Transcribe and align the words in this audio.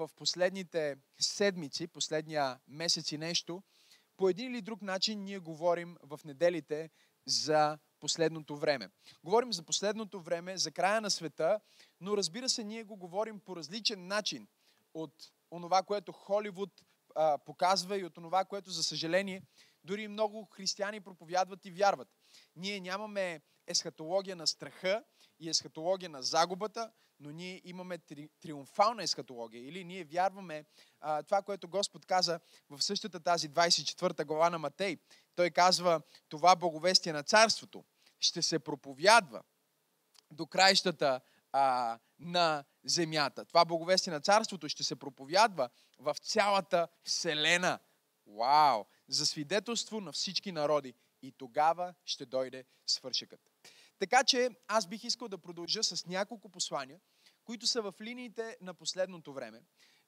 в 0.00 0.10
последните 0.16 0.96
седмици, 1.20 1.86
последния 1.86 2.58
месец 2.68 3.12
и 3.12 3.18
нещо, 3.18 3.62
по 4.16 4.28
един 4.28 4.54
или 4.54 4.62
друг 4.62 4.82
начин 4.82 5.24
ние 5.24 5.38
говорим 5.38 5.96
в 6.02 6.20
неделите 6.24 6.90
за 7.26 7.78
последното 8.00 8.56
време. 8.56 8.90
Говорим 9.24 9.52
за 9.52 9.62
последното 9.62 10.20
време, 10.20 10.58
за 10.58 10.70
края 10.70 11.00
на 11.00 11.10
света, 11.10 11.60
но 12.00 12.16
разбира 12.16 12.48
се, 12.48 12.64
ние 12.64 12.84
го 12.84 12.96
говорим 12.96 13.40
по 13.40 13.56
различен 13.56 14.06
начин 14.06 14.48
от 14.94 15.32
онова, 15.50 15.82
което 15.82 16.12
Холивуд 16.12 16.70
а, 17.14 17.38
показва 17.38 17.98
и 17.98 18.04
от 18.04 18.18
онова, 18.18 18.44
което, 18.44 18.70
за 18.70 18.82
съжаление, 18.82 19.42
дори 19.84 20.08
много 20.08 20.44
християни 20.44 21.00
проповядват 21.00 21.64
и 21.64 21.70
вярват. 21.70 22.08
Ние 22.56 22.80
нямаме 22.80 23.40
есхатология 23.66 24.36
на 24.36 24.46
страха 24.46 25.04
и 25.40 25.48
есхатология 25.48 26.10
на 26.10 26.22
загубата, 26.22 26.90
но 27.20 27.30
ние 27.30 27.60
имаме 27.64 27.98
три, 27.98 28.28
триумфална 28.40 29.02
есхатология. 29.02 29.68
Или 29.68 29.84
ние 29.84 30.04
вярваме 30.04 30.64
а, 31.00 31.22
това, 31.22 31.42
което 31.42 31.68
Господ 31.68 32.06
каза 32.06 32.40
в 32.70 32.82
същата 32.82 33.20
тази 33.20 33.50
24 33.50 34.24
глава 34.24 34.50
на 34.50 34.58
Матей. 34.58 34.96
Той 35.34 35.50
казва, 35.50 36.00
това 36.28 36.56
боговестие 36.56 37.12
на 37.12 37.22
царството 37.22 37.84
ще 38.20 38.42
се 38.42 38.58
проповядва 38.58 39.42
до 40.30 40.46
краищата 40.46 41.20
а, 41.52 41.98
на 42.18 42.64
земята. 42.84 43.44
Това 43.44 43.64
боговестие 43.64 44.12
на 44.12 44.20
царството 44.20 44.68
ще 44.68 44.84
се 44.84 44.96
проповядва 44.96 45.70
в 45.98 46.16
цялата 46.22 46.88
вселена. 47.04 47.78
Вау! 48.26 48.84
За 49.08 49.26
свидетелство 49.26 50.00
на 50.00 50.12
всички 50.12 50.52
народи. 50.52 50.94
И 51.22 51.32
тогава 51.32 51.94
ще 52.04 52.26
дойде 52.26 52.64
свършекът. 52.86 53.49
Така 54.00 54.24
че 54.24 54.50
аз 54.68 54.86
бих 54.86 55.04
искал 55.04 55.28
да 55.28 55.38
продължа 55.38 55.82
с 55.82 56.06
няколко 56.06 56.48
послания, 56.48 57.00
които 57.44 57.66
са 57.66 57.82
в 57.82 57.94
линиите 58.00 58.56
на 58.60 58.74
последното 58.74 59.32
време. 59.32 59.62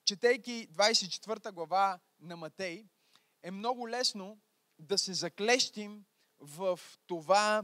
Четейки 0.05 0.67
24 0.71 1.51
глава 1.51 1.99
на 2.19 2.37
Матей, 2.37 2.85
е 3.43 3.51
много 3.51 3.89
лесно 3.89 4.41
да 4.79 4.97
се 4.97 5.13
заклещим 5.13 6.05
в 6.39 6.79
това, 7.07 7.63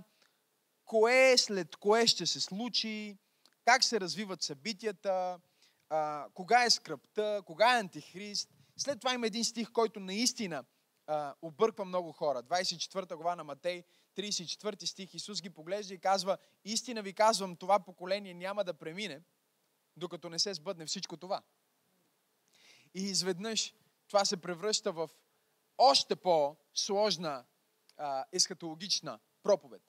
кое 0.85 1.37
след 1.37 1.75
кое 1.75 2.07
ще 2.07 2.25
се 2.25 2.39
случи, 2.39 3.17
как 3.65 3.83
се 3.83 3.99
развиват 3.99 4.43
събитията, 4.43 5.39
кога 6.33 6.63
е 6.63 6.69
скръпта, 6.69 7.41
кога 7.45 7.75
е 7.75 7.79
антихрист. 7.79 8.49
След 8.77 8.99
това 8.99 9.13
има 9.13 9.27
един 9.27 9.45
стих, 9.45 9.71
който 9.71 9.99
наистина 9.99 10.63
обърква 11.41 11.85
много 11.85 12.11
хора. 12.11 12.43
24 12.43 13.15
глава 13.15 13.35
на 13.35 13.43
Матей, 13.43 13.83
34 14.19 14.85
стих, 14.85 15.13
Исус 15.13 15.41
ги 15.41 15.49
поглежда 15.49 15.93
и 15.93 15.99
казва, 15.99 16.37
истина 16.65 17.01
ви 17.01 17.13
казвам, 17.13 17.55
това 17.55 17.79
поколение 17.79 18.33
няма 18.33 18.63
да 18.63 18.73
премине, 18.73 19.21
докато 19.97 20.29
не 20.29 20.39
се 20.39 20.53
сбъдне 20.53 20.85
всичко 20.85 21.17
това. 21.17 21.41
И 22.93 23.01
изведнъж 23.01 23.73
това 24.07 24.25
се 24.25 24.37
превръща 24.37 24.91
в 24.91 25.09
още 25.77 26.15
по-сложна 26.15 27.45
а, 27.97 28.25
ескатологична 28.31 29.19
проповед. 29.43 29.81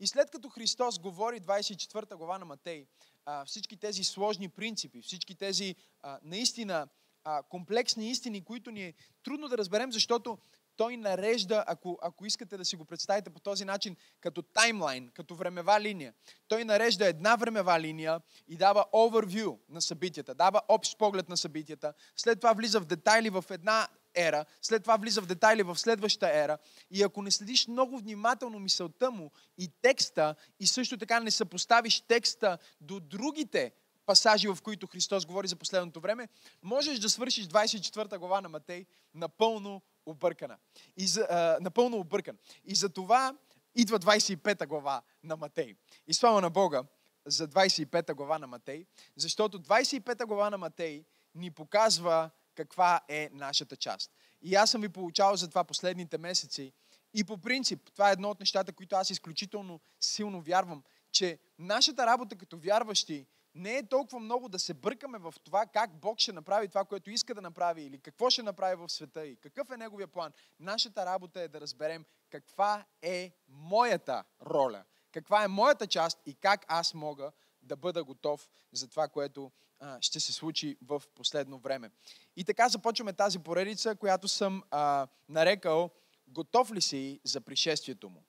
И 0.00 0.06
след 0.06 0.30
като 0.30 0.48
Христос 0.48 0.98
говори 0.98 1.40
24 1.40 2.16
глава 2.16 2.38
на 2.38 2.44
Матей, 2.44 2.86
а, 3.24 3.44
всички 3.44 3.76
тези 3.76 4.04
сложни 4.04 4.48
принципи, 4.48 5.02
всички 5.02 5.34
тези 5.34 5.76
а, 6.00 6.18
наистина 6.22 6.88
а, 7.24 7.42
комплексни 7.42 8.10
истини, 8.10 8.44
които 8.44 8.70
ни 8.70 8.84
е 8.84 8.94
трудно 9.22 9.48
да 9.48 9.58
разберем, 9.58 9.92
защото 9.92 10.38
той 10.78 10.96
нарежда, 10.96 11.64
ако, 11.66 11.98
ако 12.02 12.26
искате 12.26 12.56
да 12.56 12.64
си 12.64 12.76
го 12.76 12.84
представите 12.84 13.30
по 13.30 13.40
този 13.40 13.64
начин, 13.64 13.96
като 14.20 14.42
таймлайн, 14.42 15.10
като 15.14 15.34
времева 15.34 15.80
линия. 15.80 16.14
Той 16.48 16.64
нарежда 16.64 17.06
една 17.06 17.36
времева 17.36 17.80
линия 17.80 18.20
и 18.48 18.56
дава 18.56 18.84
overview 18.92 19.58
на 19.68 19.82
събитията, 19.82 20.34
дава 20.34 20.62
общ 20.68 20.98
поглед 20.98 21.28
на 21.28 21.36
събитията. 21.36 21.92
След 22.16 22.40
това 22.40 22.52
влиза 22.52 22.80
в 22.80 22.84
детайли 22.84 23.30
в 23.30 23.44
една 23.50 23.88
ера, 24.14 24.44
след 24.62 24.82
това 24.82 24.96
влиза 24.96 25.22
в 25.22 25.26
детайли 25.26 25.62
в 25.62 25.78
следващата 25.78 26.38
ера. 26.38 26.58
И 26.90 27.02
ако 27.02 27.22
не 27.22 27.30
следиш 27.30 27.68
много 27.68 27.98
внимателно 27.98 28.58
мисълта 28.58 29.10
му 29.10 29.30
и 29.58 29.68
текста, 29.82 30.34
и 30.60 30.66
също 30.66 30.98
така 30.98 31.20
не 31.20 31.30
съпоставиш 31.30 32.00
текста 32.00 32.58
до 32.80 33.00
другите 33.00 33.72
пасажи, 34.06 34.48
в 34.48 34.58
които 34.62 34.86
Христос 34.86 35.26
говори 35.26 35.48
за 35.48 35.56
последното 35.56 36.00
време, 36.00 36.28
можеш 36.62 36.98
да 36.98 37.08
свършиш 37.08 37.46
24 37.46 38.18
глава 38.18 38.40
на 38.40 38.48
Матей 38.48 38.86
напълно 39.14 39.82
объркана. 40.10 40.58
И 40.96 41.06
за, 41.06 41.26
а, 41.30 41.58
напълно 41.60 41.96
объркан. 41.96 42.38
И 42.64 42.74
за 42.74 42.88
това 42.88 43.36
идва 43.74 43.98
25 43.98 44.66
глава 44.66 45.02
на 45.22 45.36
Матей. 45.36 45.74
И 46.06 46.14
слава 46.14 46.40
на 46.40 46.50
Бога 46.50 46.82
за 47.26 47.48
25 47.48 48.14
глава 48.14 48.38
на 48.38 48.46
Матей, 48.46 48.86
защото 49.16 49.58
25 49.58 50.26
глава 50.26 50.50
на 50.50 50.58
Матей 50.58 51.04
ни 51.34 51.50
показва 51.50 52.30
каква 52.54 53.00
е 53.08 53.30
нашата 53.32 53.76
част. 53.76 54.10
И 54.42 54.54
аз 54.54 54.70
съм 54.70 54.80
ви 54.80 54.88
получавал 54.88 55.36
за 55.36 55.48
това 55.48 55.64
последните 55.64 56.18
месеци. 56.18 56.72
И 57.14 57.24
по 57.24 57.38
принцип, 57.38 57.90
това 57.94 58.08
е 58.08 58.12
едно 58.12 58.30
от 58.30 58.40
нещата, 58.40 58.72
които 58.72 58.96
аз 58.96 59.10
изключително 59.10 59.80
силно 60.00 60.40
вярвам, 60.42 60.82
че 61.12 61.38
нашата 61.58 62.06
работа 62.06 62.36
като 62.36 62.58
вярващи 62.58 63.26
не 63.54 63.76
е 63.76 63.88
толкова 63.88 64.20
много 64.20 64.48
да 64.48 64.58
се 64.58 64.74
бъркаме 64.74 65.18
в 65.18 65.34
това 65.44 65.66
как 65.66 66.00
Бог 66.00 66.18
ще 66.18 66.32
направи 66.32 66.68
това, 66.68 66.84
което 66.84 67.10
иска 67.10 67.34
да 67.34 67.40
направи 67.40 67.82
или 67.82 67.98
какво 67.98 68.30
ще 68.30 68.42
направи 68.42 68.76
в 68.76 68.88
света 68.88 69.26
и 69.26 69.36
какъв 69.36 69.70
е 69.70 69.76
Неговия 69.76 70.08
план. 70.08 70.32
Нашата 70.60 71.06
работа 71.06 71.40
е 71.40 71.48
да 71.48 71.60
разберем 71.60 72.04
каква 72.30 72.86
е 73.02 73.32
моята 73.48 74.24
роля, 74.42 74.84
каква 75.12 75.44
е 75.44 75.48
моята 75.48 75.86
част 75.86 76.18
и 76.26 76.34
как 76.34 76.64
аз 76.68 76.94
мога 76.94 77.32
да 77.62 77.76
бъда 77.76 78.04
готов 78.04 78.48
за 78.72 78.88
това, 78.88 79.08
което 79.08 79.52
а, 79.80 79.98
ще 80.00 80.20
се 80.20 80.32
случи 80.32 80.76
в 80.82 81.02
последно 81.14 81.58
време. 81.58 81.90
И 82.36 82.44
така 82.44 82.68
започваме 82.68 83.12
тази 83.12 83.38
поредица, 83.38 83.96
която 83.96 84.28
съм 84.28 84.62
а, 84.70 85.08
нарекал 85.28 85.90
Готов 86.28 86.72
ли 86.72 86.80
си 86.80 87.20
за 87.24 87.40
пришествието 87.40 88.10
му? 88.10 88.24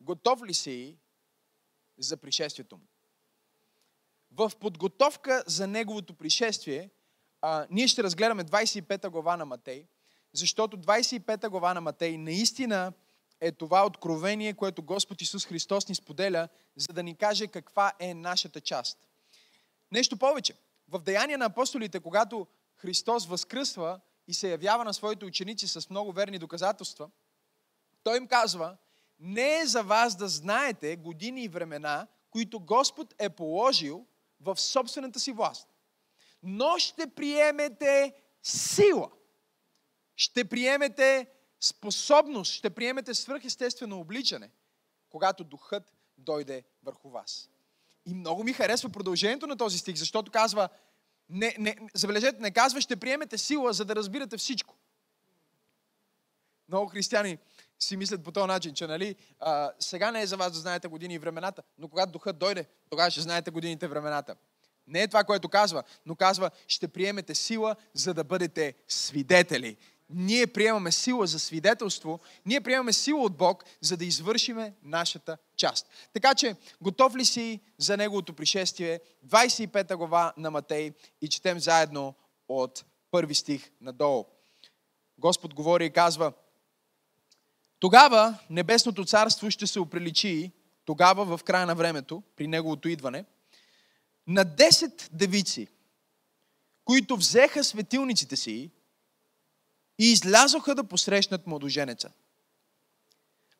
Готов 0.00 0.42
ли 0.42 0.54
си 0.54 0.98
за 1.98 2.16
пришествието 2.16 2.76
му? 2.76 2.86
В 4.38 4.52
подготовка 4.60 5.42
за 5.46 5.66
неговото 5.66 6.14
пришествие, 6.14 6.90
а, 7.40 7.66
ние 7.70 7.88
ще 7.88 8.02
разгледаме 8.02 8.44
25 8.44 9.08
глава 9.08 9.36
на 9.36 9.44
Матей, 9.44 9.86
защото 10.32 10.76
25 10.76 11.48
глава 11.48 11.74
на 11.74 11.80
Матей 11.80 12.18
наистина 12.18 12.92
е 13.40 13.52
това 13.52 13.86
откровение, 13.86 14.54
което 14.54 14.82
Господ 14.82 15.22
Исус 15.22 15.46
Христос 15.46 15.88
ни 15.88 15.94
споделя, 15.94 16.48
за 16.76 16.92
да 16.92 17.02
ни 17.02 17.14
каже 17.14 17.46
каква 17.46 17.92
е 17.98 18.14
нашата 18.14 18.60
част. 18.60 18.98
Нещо 19.92 20.16
повече. 20.16 20.54
В 20.88 20.98
Деяния 20.98 21.38
на 21.38 21.44
апостолите, 21.44 22.00
когато 22.00 22.46
Христос 22.76 23.26
възкръсва 23.26 24.00
и 24.28 24.34
се 24.34 24.50
явява 24.50 24.84
на 24.84 24.94
своите 24.94 25.24
ученици 25.24 25.68
с 25.68 25.90
много 25.90 26.12
верни 26.12 26.38
доказателства, 26.38 27.10
той 28.02 28.16
им 28.16 28.26
казва, 28.26 28.76
не 29.18 29.58
е 29.60 29.66
за 29.66 29.82
вас 29.82 30.16
да 30.16 30.28
знаете 30.28 30.96
години 30.96 31.42
и 31.42 31.48
времена, 31.48 32.06
които 32.30 32.60
Господ 32.60 33.14
е 33.18 33.28
положил 33.28 34.06
в 34.40 34.56
собствената 34.56 35.20
си 35.20 35.32
власт. 35.32 35.68
Но 36.42 36.78
ще 36.78 37.06
приемете 37.06 38.14
сила. 38.42 39.10
Ще 40.16 40.44
приемете 40.44 41.26
способност, 41.60 42.52
ще 42.52 42.70
приемете 42.70 43.14
свръхестествено 43.14 44.00
обличане, 44.00 44.50
когато 45.10 45.44
духът 45.44 45.92
дойде 46.18 46.64
върху 46.82 47.10
вас. 47.10 47.50
И 48.06 48.14
много 48.14 48.44
ми 48.44 48.52
харесва 48.52 48.88
продължението 48.88 49.46
на 49.46 49.56
този 49.56 49.78
стих, 49.78 49.96
защото 49.96 50.30
казва, 50.30 50.68
не, 51.28 51.56
не, 51.58 51.76
забележете, 51.94 52.40
не 52.40 52.50
казва, 52.50 52.80
ще 52.80 52.96
приемете 52.96 53.38
сила, 53.38 53.72
за 53.72 53.84
да 53.84 53.96
разбирате 53.96 54.36
всичко. 54.36 54.76
Много 56.68 56.86
християни 56.86 57.38
си 57.78 57.96
мислят 57.96 58.24
по 58.24 58.32
този 58.32 58.46
начин, 58.46 58.74
че 58.74 58.86
нали, 58.86 59.16
а, 59.40 59.72
сега 59.80 60.10
не 60.10 60.22
е 60.22 60.26
за 60.26 60.36
вас 60.36 60.52
да 60.52 60.58
знаете 60.58 60.88
години 60.88 61.14
и 61.14 61.18
времената, 61.18 61.62
но 61.78 61.88
когато 61.88 62.12
духът 62.12 62.38
дойде, 62.38 62.66
тогава 62.90 63.10
ще 63.10 63.20
знаете 63.20 63.50
годините 63.50 63.86
и 63.86 63.88
времената. 63.88 64.34
Не 64.86 65.02
е 65.02 65.08
това, 65.08 65.24
което 65.24 65.48
казва, 65.48 65.82
но 66.06 66.16
казва, 66.16 66.50
ще 66.68 66.88
приемете 66.88 67.34
сила, 67.34 67.76
за 67.94 68.14
да 68.14 68.24
бъдете 68.24 68.74
свидетели. 68.88 69.76
Ние 70.10 70.46
приемаме 70.46 70.92
сила 70.92 71.26
за 71.26 71.38
свидетелство, 71.38 72.20
ние 72.46 72.60
приемаме 72.60 72.92
сила 72.92 73.22
от 73.22 73.36
Бог, 73.36 73.64
за 73.80 73.96
да 73.96 74.04
извършиме 74.04 74.74
нашата 74.82 75.38
част. 75.56 75.86
Така 76.12 76.34
че, 76.34 76.56
готов 76.80 77.16
ли 77.16 77.24
си 77.24 77.60
за 77.78 77.96
Неговото 77.96 78.34
пришествие? 78.34 79.00
25 79.26 79.96
глава 79.96 80.32
на 80.36 80.50
Матей 80.50 80.92
и 81.20 81.28
четем 81.28 81.60
заедно 81.60 82.14
от 82.48 82.84
първи 83.10 83.34
стих 83.34 83.70
надолу. 83.80 84.26
Господ 85.18 85.54
говори 85.54 85.86
и 85.86 85.90
казва, 85.90 86.32
тогава 87.80 88.38
небесното 88.50 89.04
царство 89.04 89.50
ще 89.50 89.66
се 89.66 89.80
оприличи, 89.80 90.52
тогава 90.84 91.36
в 91.36 91.44
края 91.44 91.66
на 91.66 91.74
времето, 91.74 92.22
при 92.36 92.46
неговото 92.46 92.88
идване, 92.88 93.24
на 94.26 94.46
10 94.46 95.08
девици, 95.12 95.68
които 96.84 97.16
взеха 97.16 97.64
светилниците 97.64 98.36
си 98.36 98.70
и 99.98 100.12
излязоха 100.12 100.74
да 100.74 100.84
посрещнат 100.84 101.46
младоженеца. 101.46 102.10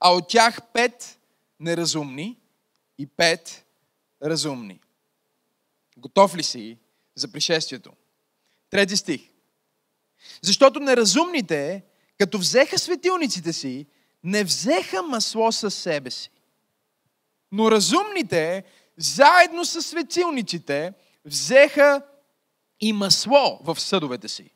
А 0.01 0.11
от 0.11 0.29
тях 0.29 0.59
пет 0.73 1.19
неразумни 1.61 2.41
и 2.99 3.07
пет 3.07 3.65
разумни. 4.23 4.81
Готов 5.97 6.37
ли 6.37 6.43
си 6.43 6.79
за 7.15 7.33
пришествието? 7.33 7.93
Трети 8.71 8.97
стих. 8.97 9.21
Защото 10.43 10.81
неразумните, 10.81 11.85
като 12.19 12.39
взеха 12.39 12.79
светилниците 12.79 13.53
си, 13.53 13.87
не 14.25 14.45
взеха 14.45 15.03
масло 15.03 15.53
със 15.53 15.75
себе 15.75 16.11
си. 16.11 16.31
Но 17.53 17.71
разумните, 17.71 18.65
заедно 18.97 19.65
с 19.65 19.83
светилниците, 19.83 20.93
взеха 21.25 22.03
и 22.81 22.93
масло 22.93 23.61
в 23.65 23.81
съдовете 23.81 24.29
си. 24.29 24.51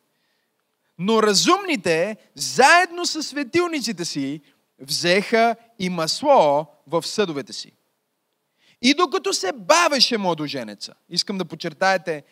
Но 0.98 1.22
разумните, 1.22 2.16
заедно 2.34 3.06
с 3.06 3.22
светилниците 3.22 4.04
си, 4.04 4.40
взеха 4.78 5.56
и 5.78 5.90
масло 5.90 6.66
в 6.86 7.02
съдовете 7.02 7.52
си. 7.52 7.72
И 8.82 8.94
докато 8.94 9.32
се 9.32 9.52
бавеше 9.52 10.18
младоженеца, 10.18 10.94
искам 11.08 11.38
да 11.38 11.44
подчертаете 11.44 12.22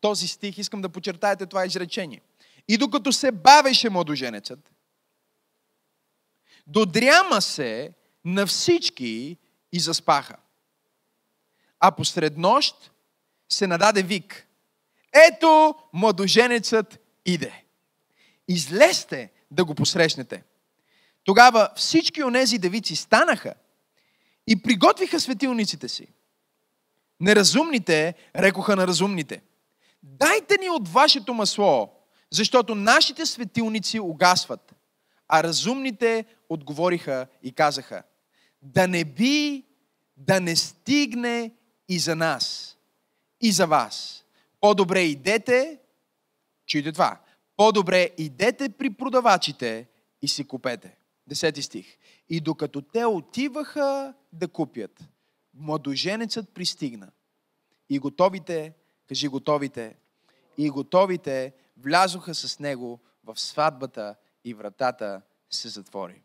този 0.00 0.28
стих, 0.28 0.58
искам 0.58 0.82
да 0.82 0.88
подчертаете 0.88 1.46
това 1.46 1.66
изречение. 1.66 2.20
И 2.68 2.76
докато 2.76 3.12
се 3.12 3.32
бавеше 3.32 3.90
младоженецът, 3.90 4.72
додряма 6.66 7.40
се 7.40 7.92
на 8.24 8.46
всички 8.46 9.36
и 9.72 9.80
заспаха. 9.80 10.36
А 11.80 11.90
посред 11.90 12.36
нощ 12.36 12.92
се 13.48 13.66
нададе 13.66 14.02
вик. 14.02 14.46
Ето, 15.28 15.74
младоженецът 15.92 16.98
иде. 17.26 17.64
Излезте 18.48 19.30
да 19.50 19.64
го 19.64 19.74
посрещнете. 19.74 20.44
Тогава 21.24 21.68
всички 21.76 22.22
онези 22.22 22.58
девици 22.58 22.96
станаха 22.96 23.54
и 24.46 24.62
приготвиха 24.62 25.20
светилниците 25.20 25.88
си. 25.88 26.06
Неразумните 27.20 28.14
рекоха 28.36 28.76
на 28.76 28.86
разумните. 28.86 29.42
Дайте 30.02 30.56
ни 30.60 30.70
от 30.70 30.88
вашето 30.88 31.34
масло, 31.34 31.92
защото 32.30 32.74
нашите 32.74 33.26
светилници 33.26 34.00
угасват. 34.00 34.75
А 35.28 35.42
разумните 35.42 36.24
отговориха 36.48 37.26
и 37.42 37.52
казаха, 37.52 38.02
да 38.62 38.88
не 38.88 39.04
би 39.04 39.66
да 40.16 40.40
не 40.40 40.56
стигне 40.56 41.54
и 41.88 41.98
за 41.98 42.16
нас, 42.16 42.76
и 43.40 43.52
за 43.52 43.66
вас. 43.66 44.24
По-добре 44.60 45.00
идете, 45.00 45.78
чуйте 46.66 46.92
това, 46.92 47.20
по-добре 47.56 48.10
идете 48.18 48.68
при 48.68 48.90
продавачите 48.90 49.88
и 50.22 50.28
си 50.28 50.44
купете. 50.44 50.96
Десети 51.26 51.62
стих. 51.62 51.98
И 52.28 52.40
докато 52.40 52.82
те 52.82 53.04
отиваха 53.04 54.14
да 54.32 54.48
купят, 54.48 55.04
младоженецът 55.54 56.54
пристигна. 56.54 57.10
И 57.88 57.98
готовите, 57.98 58.72
кажи 59.08 59.28
готовите, 59.28 59.96
и 60.58 60.70
готовите 60.70 61.52
влязоха 61.76 62.34
с 62.34 62.58
него 62.58 63.00
в 63.24 63.40
сватбата 63.40 64.14
и 64.46 64.54
вратата 64.54 65.22
се 65.50 65.68
затвори. 65.68 66.22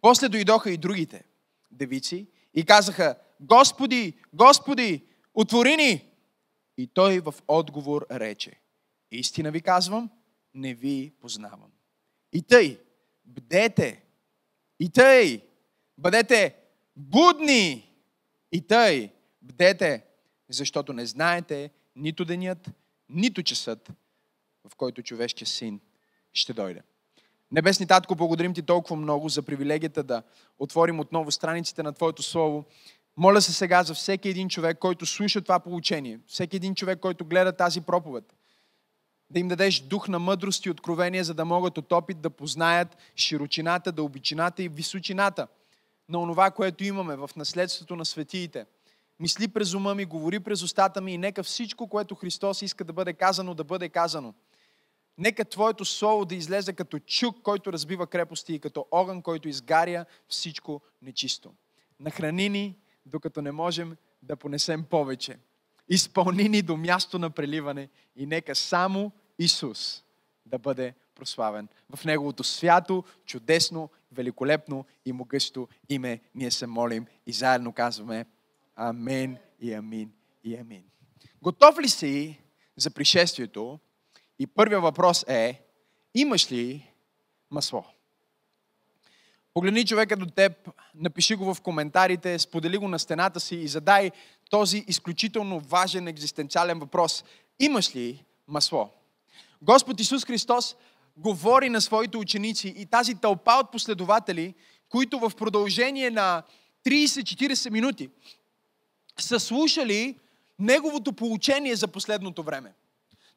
После 0.00 0.28
дойдоха 0.28 0.70
и 0.70 0.76
другите 0.76 1.24
девици 1.70 2.26
и 2.54 2.64
казаха, 2.64 3.18
Господи, 3.40 4.14
Господи, 4.32 5.04
отвори 5.34 5.76
ни! 5.76 6.08
И 6.76 6.86
той 6.86 7.20
в 7.20 7.34
отговор 7.48 8.06
рече, 8.10 8.60
истина 9.10 9.50
ви 9.50 9.60
казвам, 9.60 10.10
не 10.54 10.74
ви 10.74 11.12
познавам. 11.20 11.72
И 12.32 12.42
тъй, 12.42 12.80
бдете, 13.24 14.04
и 14.80 14.88
тъй, 14.90 15.42
бъдете 15.98 16.56
будни, 16.96 17.92
и 18.52 18.66
тъй, 18.66 19.12
бдете, 19.42 20.04
защото 20.48 20.92
не 20.92 21.06
знаете 21.06 21.70
нито 21.96 22.24
денят, 22.24 22.70
нито 23.08 23.42
часът, 23.42 23.90
в 24.68 24.76
който 24.76 25.02
човешкият 25.02 25.48
син 25.48 25.80
ще 26.32 26.52
дойде. 26.52 26.82
Небесни 27.52 27.86
Татко, 27.86 28.14
благодарим 28.14 28.54
Ти 28.54 28.62
толкова 28.62 28.96
много 28.96 29.28
за 29.28 29.42
привилегията 29.42 30.02
да 30.02 30.22
отворим 30.58 31.00
отново 31.00 31.30
страниците 31.30 31.82
на 31.82 31.92
Твоето 31.92 32.22
Слово. 32.22 32.64
Моля 33.16 33.40
се 33.40 33.52
сега 33.52 33.82
за 33.82 33.94
всеки 33.94 34.28
един 34.28 34.48
човек, 34.48 34.78
който 34.78 35.06
слуша 35.06 35.40
това 35.40 35.60
получение, 35.60 36.20
всеки 36.26 36.56
един 36.56 36.74
човек, 36.74 36.98
който 37.00 37.24
гледа 37.24 37.52
тази 37.52 37.80
проповед, 37.80 38.24
да 39.30 39.40
им 39.40 39.48
дадеш 39.48 39.80
дух 39.80 40.08
на 40.08 40.18
мъдрост 40.18 40.66
и 40.66 40.70
откровение, 40.70 41.24
за 41.24 41.34
да 41.34 41.44
могат 41.44 41.78
от 41.78 41.92
опит 41.92 42.20
да 42.20 42.30
познаят 42.30 42.96
широчината, 43.16 43.92
дълбочината 43.92 44.62
и 44.62 44.68
височината 44.68 45.46
на 46.08 46.18
онова, 46.18 46.50
което 46.50 46.84
имаме 46.84 47.16
в 47.16 47.30
наследството 47.36 47.96
на 47.96 48.04
светиите. 48.04 48.66
Мисли 49.20 49.48
през 49.48 49.74
ума 49.74 49.94
ми, 49.94 50.04
говори 50.04 50.40
през 50.40 50.62
устата 50.62 51.00
ми 51.00 51.12
и 51.12 51.18
нека 51.18 51.42
всичко, 51.42 51.88
което 51.88 52.14
Христос 52.14 52.62
иска 52.62 52.84
да 52.84 52.92
бъде 52.92 53.12
казано, 53.12 53.54
да 53.54 53.64
бъде 53.64 53.88
казано. 53.88 54.34
Нека 55.18 55.44
Твоето 55.44 55.84
Слово 55.84 56.24
да 56.24 56.34
излезе 56.34 56.72
като 56.72 56.98
чук, 56.98 57.42
който 57.42 57.72
разбива 57.72 58.06
крепости 58.06 58.54
и 58.54 58.58
като 58.58 58.86
огън, 58.90 59.22
който 59.22 59.48
изгаря 59.48 60.04
всичко 60.28 60.80
нечисто. 61.02 61.54
Нахрани 62.00 62.48
ни, 62.48 62.78
докато 63.06 63.42
не 63.42 63.52
можем 63.52 63.96
да 64.22 64.36
понесем 64.36 64.84
повече. 64.84 65.38
Изпълни 65.88 66.48
ни 66.48 66.62
до 66.62 66.76
място 66.76 67.18
на 67.18 67.30
преливане 67.30 67.88
и 68.16 68.26
нека 68.26 68.54
само 68.54 69.12
Исус 69.38 70.04
да 70.46 70.58
бъде 70.58 70.94
прославен. 71.14 71.68
В 71.96 72.04
Неговото 72.04 72.44
свято, 72.44 73.04
чудесно, 73.26 73.90
великолепно 74.12 74.84
и 75.04 75.12
могъщо 75.12 75.68
име 75.88 76.20
ние 76.34 76.50
се 76.50 76.66
молим 76.66 77.06
и 77.26 77.32
заедно 77.32 77.72
казваме 77.72 78.26
Амен 78.76 79.38
и 79.60 79.72
амин 79.72 80.12
и 80.44 80.56
амин. 80.56 80.84
Готов 81.42 81.78
ли 81.78 81.88
си 81.88 82.40
за 82.76 82.90
пришествието? 82.90 83.80
И 84.42 84.46
първият 84.46 84.82
въпрос 84.82 85.24
е, 85.28 85.62
имаш 86.14 86.52
ли 86.52 86.90
масло? 87.50 87.84
Погледни 89.54 89.86
човека 89.86 90.16
до 90.16 90.26
теб, 90.26 90.52
напиши 90.94 91.34
го 91.34 91.54
в 91.54 91.60
коментарите, 91.60 92.38
сподели 92.38 92.78
го 92.78 92.88
на 92.88 92.98
стената 92.98 93.40
си 93.40 93.56
и 93.56 93.68
задай 93.68 94.10
този 94.50 94.84
изключително 94.88 95.60
важен 95.60 96.08
екзистенциален 96.08 96.78
въпрос. 96.78 97.24
Имаш 97.58 97.96
ли 97.96 98.24
масло? 98.48 98.90
Господ 99.62 100.00
Исус 100.00 100.24
Христос 100.24 100.76
говори 101.16 101.68
на 101.68 101.80
своите 101.80 102.16
ученици 102.16 102.74
и 102.76 102.86
тази 102.86 103.14
тълпа 103.14 103.52
от 103.52 103.72
последователи, 103.72 104.54
които 104.88 105.18
в 105.18 105.32
продължение 105.36 106.10
на 106.10 106.42
30-40 106.86 107.70
минути 107.70 108.10
са 109.18 109.40
слушали 109.40 110.18
неговото 110.58 111.12
получение 111.12 111.76
за 111.76 111.88
последното 111.88 112.42
време. 112.42 112.72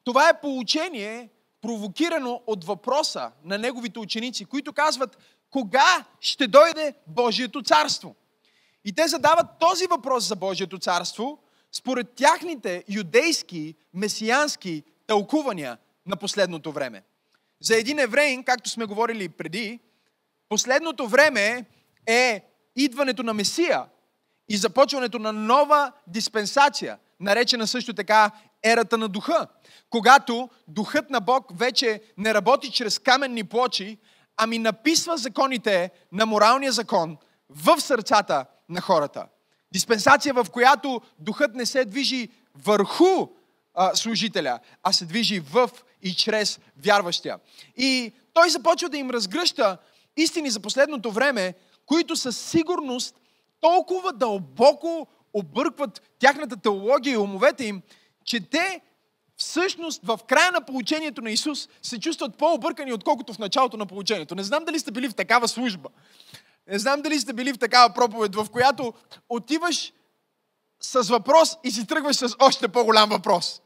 Това 0.06 0.28
е 0.28 0.40
получение, 0.40 1.28
провокирано 1.62 2.42
от 2.46 2.64
въпроса 2.64 3.30
на 3.44 3.58
неговите 3.58 3.98
ученици, 3.98 4.44
които 4.44 4.72
казват, 4.72 5.18
кога 5.50 6.04
ще 6.20 6.46
дойде 6.46 6.94
Божието 7.06 7.62
царство? 7.62 8.14
И 8.84 8.92
те 8.92 9.08
задават 9.08 9.46
този 9.60 9.86
въпрос 9.86 10.24
за 10.24 10.36
Божието 10.36 10.78
царство 10.78 11.38
според 11.72 12.14
тяхните 12.14 12.84
юдейски, 12.88 13.74
месиански 13.94 14.82
тълкувания 15.06 15.78
на 16.06 16.16
последното 16.16 16.72
време. 16.72 17.02
За 17.60 17.76
един 17.76 17.98
евреин, 17.98 18.44
както 18.44 18.70
сме 18.70 18.84
говорили 18.84 19.28
преди, 19.28 19.80
последното 20.48 21.08
време 21.08 21.64
е 22.06 22.44
идването 22.76 23.22
на 23.22 23.34
Месия 23.34 23.84
и 24.48 24.56
започването 24.56 25.18
на 25.18 25.32
нова 25.32 25.92
диспенсация, 26.06 26.98
наречена 27.20 27.66
също 27.66 27.94
така 27.94 28.30
ерата 28.72 28.98
на 28.98 29.08
духа, 29.08 29.46
когато 29.90 30.48
духът 30.68 31.10
на 31.10 31.20
Бог 31.20 31.58
вече 31.58 32.00
не 32.18 32.34
работи 32.34 32.70
чрез 32.70 32.98
каменни 32.98 33.44
плочи, 33.44 33.98
ами 34.36 34.58
написва 34.58 35.16
законите 35.16 35.90
на 36.12 36.26
моралния 36.26 36.72
закон 36.72 37.16
в 37.50 37.80
сърцата 37.80 38.46
на 38.68 38.80
хората. 38.80 39.26
Диспенсация, 39.72 40.34
в 40.34 40.46
която 40.52 41.00
духът 41.18 41.54
не 41.54 41.66
се 41.66 41.84
движи 41.84 42.28
върху 42.64 43.28
а, 43.74 43.94
служителя, 43.94 44.58
а 44.82 44.92
се 44.92 45.04
движи 45.04 45.40
в 45.40 45.70
и 46.02 46.14
чрез 46.14 46.60
вярващия. 46.84 47.38
И 47.76 48.12
той 48.32 48.50
започва 48.50 48.88
да 48.88 48.96
им 48.96 49.10
разгръща 49.10 49.78
истини 50.16 50.50
за 50.50 50.60
последното 50.60 51.10
време, 51.10 51.54
които 51.86 52.16
със 52.16 52.40
сигурност 52.40 53.16
толкова 53.60 54.12
дълбоко 54.12 55.06
объркват 55.32 56.02
тяхната 56.18 56.56
теология 56.56 57.14
и 57.14 57.18
умовете 57.18 57.64
им, 57.64 57.82
че 58.26 58.40
те 58.40 58.80
всъщност 59.36 60.00
в 60.04 60.20
края 60.28 60.52
на 60.52 60.60
получението 60.60 61.22
на 61.22 61.30
Исус 61.30 61.68
се 61.82 62.00
чувстват 62.00 62.38
по-объркани, 62.38 62.92
отколкото 62.92 63.32
в 63.32 63.38
началото 63.38 63.76
на 63.76 63.86
получението. 63.86 64.34
Не 64.34 64.42
знам 64.42 64.64
дали 64.64 64.78
сте 64.78 64.90
били 64.90 65.08
в 65.08 65.14
такава 65.14 65.48
служба. 65.48 65.88
Не 66.68 66.78
знам 66.78 67.02
дали 67.02 67.20
сте 67.20 67.32
били 67.32 67.52
в 67.52 67.58
такава 67.58 67.94
проповед, 67.94 68.34
в 68.34 68.46
която 68.52 68.94
отиваш 69.28 69.92
с 70.80 71.02
въпрос 71.02 71.56
и 71.64 71.70
си 71.70 71.86
тръгваш 71.86 72.16
с 72.16 72.36
още 72.38 72.68
по-голям 72.68 73.08
въпрос. 73.10 73.62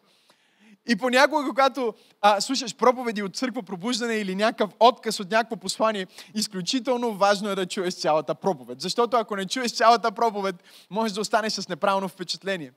И 0.89 0.97
понякога, 0.97 1.49
когато 1.49 1.95
а, 2.21 2.41
слушаш 2.41 2.77
проповеди 2.77 3.23
от 3.23 3.37
църква 3.37 3.63
пробуждане 3.63 4.15
или 4.15 4.35
някакъв 4.35 4.71
отказ 4.81 5.21
от 5.21 5.31
някакво 5.31 5.57
послание, 5.57 6.07
изключително 6.35 7.15
важно 7.15 7.51
е 7.51 7.55
да 7.55 7.67
чуеш 7.67 7.95
цялата 7.95 8.35
проповед. 8.35 8.81
Защото 8.81 9.17
ако 9.17 9.37
не 9.37 9.47
чуеш 9.47 9.73
цялата 9.73 10.13
проповед, 10.13 10.57
можеш 10.91 11.15
да 11.15 11.21
останеш 11.21 11.53
с 11.53 11.69
неправилно 11.69 12.09
впечатление. 12.09 12.73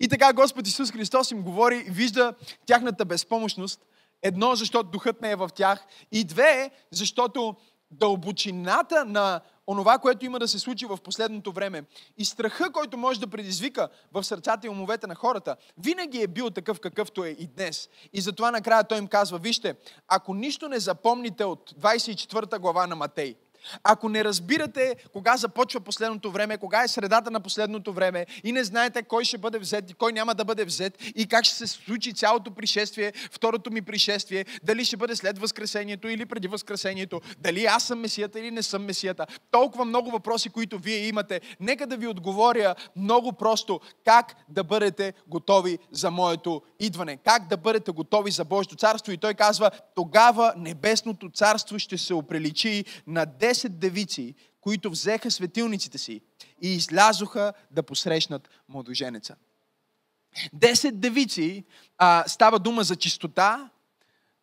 И 0.00 0.08
така 0.08 0.32
Господ 0.32 0.66
Исус 0.66 0.92
Христос 0.92 1.30
им 1.30 1.42
говори, 1.42 1.86
вижда 1.88 2.34
тяхната 2.66 3.04
безпомощност. 3.04 3.80
Едно, 4.22 4.54
защото 4.54 4.90
духът 4.90 5.22
не 5.22 5.30
е 5.30 5.36
в 5.36 5.50
тях. 5.54 5.86
И 6.12 6.24
две, 6.24 6.70
защото 6.90 7.56
дълбочината 7.90 9.04
на 9.04 9.40
онова, 9.66 9.98
което 9.98 10.24
има 10.24 10.38
да 10.38 10.48
се 10.48 10.58
случи 10.58 10.86
в 10.86 10.98
последното 11.04 11.52
време 11.52 11.84
и 12.18 12.24
страха, 12.24 12.72
който 12.72 12.96
може 12.96 13.20
да 13.20 13.26
предизвика 13.26 13.88
в 14.12 14.24
сърцата 14.24 14.66
и 14.66 14.70
умовете 14.70 15.06
на 15.06 15.14
хората, 15.14 15.56
винаги 15.78 16.22
е 16.22 16.26
бил 16.26 16.50
такъв 16.50 16.80
какъвто 16.80 17.24
е 17.24 17.28
и 17.28 17.46
днес. 17.46 17.88
И 18.12 18.20
затова 18.20 18.50
накрая 18.50 18.84
той 18.84 18.98
им 18.98 19.06
казва, 19.06 19.38
вижте, 19.38 19.74
ако 20.08 20.34
нищо 20.34 20.68
не 20.68 20.78
запомните 20.78 21.44
от 21.44 21.70
24 21.70 22.58
глава 22.58 22.86
на 22.86 22.96
Матей, 22.96 23.34
ако 23.84 24.08
не 24.08 24.24
разбирате 24.24 24.96
кога 25.12 25.36
започва 25.36 25.80
последното 25.80 26.30
време, 26.30 26.58
кога 26.58 26.82
е 26.82 26.88
средата 26.88 27.30
на 27.30 27.40
последното 27.40 27.92
време 27.92 28.26
и 28.44 28.52
не 28.52 28.64
знаете 28.64 29.02
кой 29.02 29.24
ще 29.24 29.38
бъде 29.38 29.58
взет 29.58 29.90
и 29.90 29.94
кой 29.94 30.12
няма 30.12 30.34
да 30.34 30.44
бъде 30.44 30.64
взет 30.64 30.98
и 31.14 31.26
как 31.26 31.44
ще 31.44 31.54
се 31.54 31.66
случи 31.66 32.12
цялото 32.12 32.50
пришествие, 32.50 33.12
второто 33.30 33.70
ми 33.70 33.82
пришествие, 33.82 34.44
дали 34.62 34.84
ще 34.84 34.96
бъде 34.96 35.16
след 35.16 35.38
Възкресението 35.38 36.08
или 36.08 36.26
преди 36.26 36.48
Възкресението, 36.48 37.20
дали 37.38 37.64
аз 37.64 37.84
съм 37.84 38.00
Месията 38.00 38.40
или 38.40 38.50
не 38.50 38.62
съм 38.62 38.84
Месията. 38.84 39.26
Толкова 39.50 39.84
много 39.84 40.10
въпроси, 40.10 40.48
които 40.48 40.78
вие 40.78 41.06
имате. 41.06 41.40
Нека 41.60 41.86
да 41.86 41.96
ви 41.96 42.06
отговоря 42.06 42.74
много 42.96 43.32
просто 43.32 43.80
как 44.04 44.34
да 44.48 44.64
бъдете 44.64 45.12
готови 45.28 45.78
за 45.92 46.10
моето 46.10 46.62
идване. 46.80 47.16
Как 47.16 47.48
да 47.48 47.56
бъдете 47.56 47.90
готови 47.90 48.30
за 48.30 48.44
Божието 48.44 48.76
царство. 48.76 49.12
И 49.12 49.16
той 49.16 49.34
казва, 49.34 49.70
тогава 49.94 50.52
небесното 50.56 51.30
царство 51.30 51.78
ще 51.78 51.98
се 51.98 52.14
оприличи 52.14 52.84
на 53.06 53.26
10 53.26 53.55
10 53.56 53.68
девици, 53.68 54.34
които 54.60 54.90
взеха 54.90 55.30
светилниците 55.30 55.98
си 55.98 56.20
и 56.62 56.74
излязоха 56.74 57.52
да 57.70 57.82
посрещнат 57.82 58.48
младоженеца. 58.68 59.36
10 60.54 60.90
девици 60.90 61.64
а, 61.98 62.24
става 62.26 62.58
дума 62.58 62.84
за 62.84 62.96
чистота, 62.96 63.70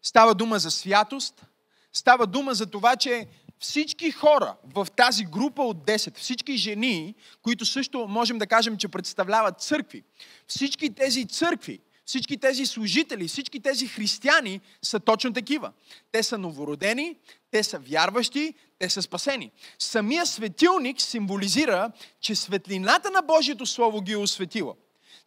става 0.01 0.35
дума 0.35 0.59
за 0.59 0.71
святост, 0.71 1.45
става 1.93 2.27
дума 2.27 2.53
за 2.53 2.65
това, 2.65 2.95
че 2.95 3.27
всички 3.59 4.11
хора 4.11 4.55
в 4.63 4.87
тази 4.95 5.25
група 5.25 5.63
от 5.63 5.77
10, 5.77 6.17
всички 6.17 6.57
жени, 6.57 7.15
които 7.41 7.65
също 7.65 8.07
можем 8.07 8.37
да 8.37 8.47
кажем, 8.47 8.77
че 8.77 8.87
представляват 8.87 9.61
църкви, 9.61 10.03
всички 10.47 10.95
тези 10.95 11.25
църкви, 11.25 11.79
всички 12.05 12.37
тези 12.37 12.65
служители, 12.65 13.27
всички 13.27 13.59
тези 13.59 13.87
християни 13.87 14.61
са 14.81 14.99
точно 14.99 15.33
такива. 15.33 15.71
Те 16.11 16.23
са 16.23 16.37
новородени, 16.37 17.15
те 17.51 17.63
са 17.63 17.79
вярващи, 17.79 18.53
те 18.83 18.89
са 18.89 19.01
спасени. 19.01 19.51
Самия 19.79 20.25
светилник 20.25 21.01
символизира, 21.01 21.91
че 22.21 22.35
светлината 22.35 23.11
на 23.11 23.21
Божието 23.21 23.65
Слово 23.65 24.01
ги 24.01 24.11
е 24.11 24.17
осветила. 24.17 24.73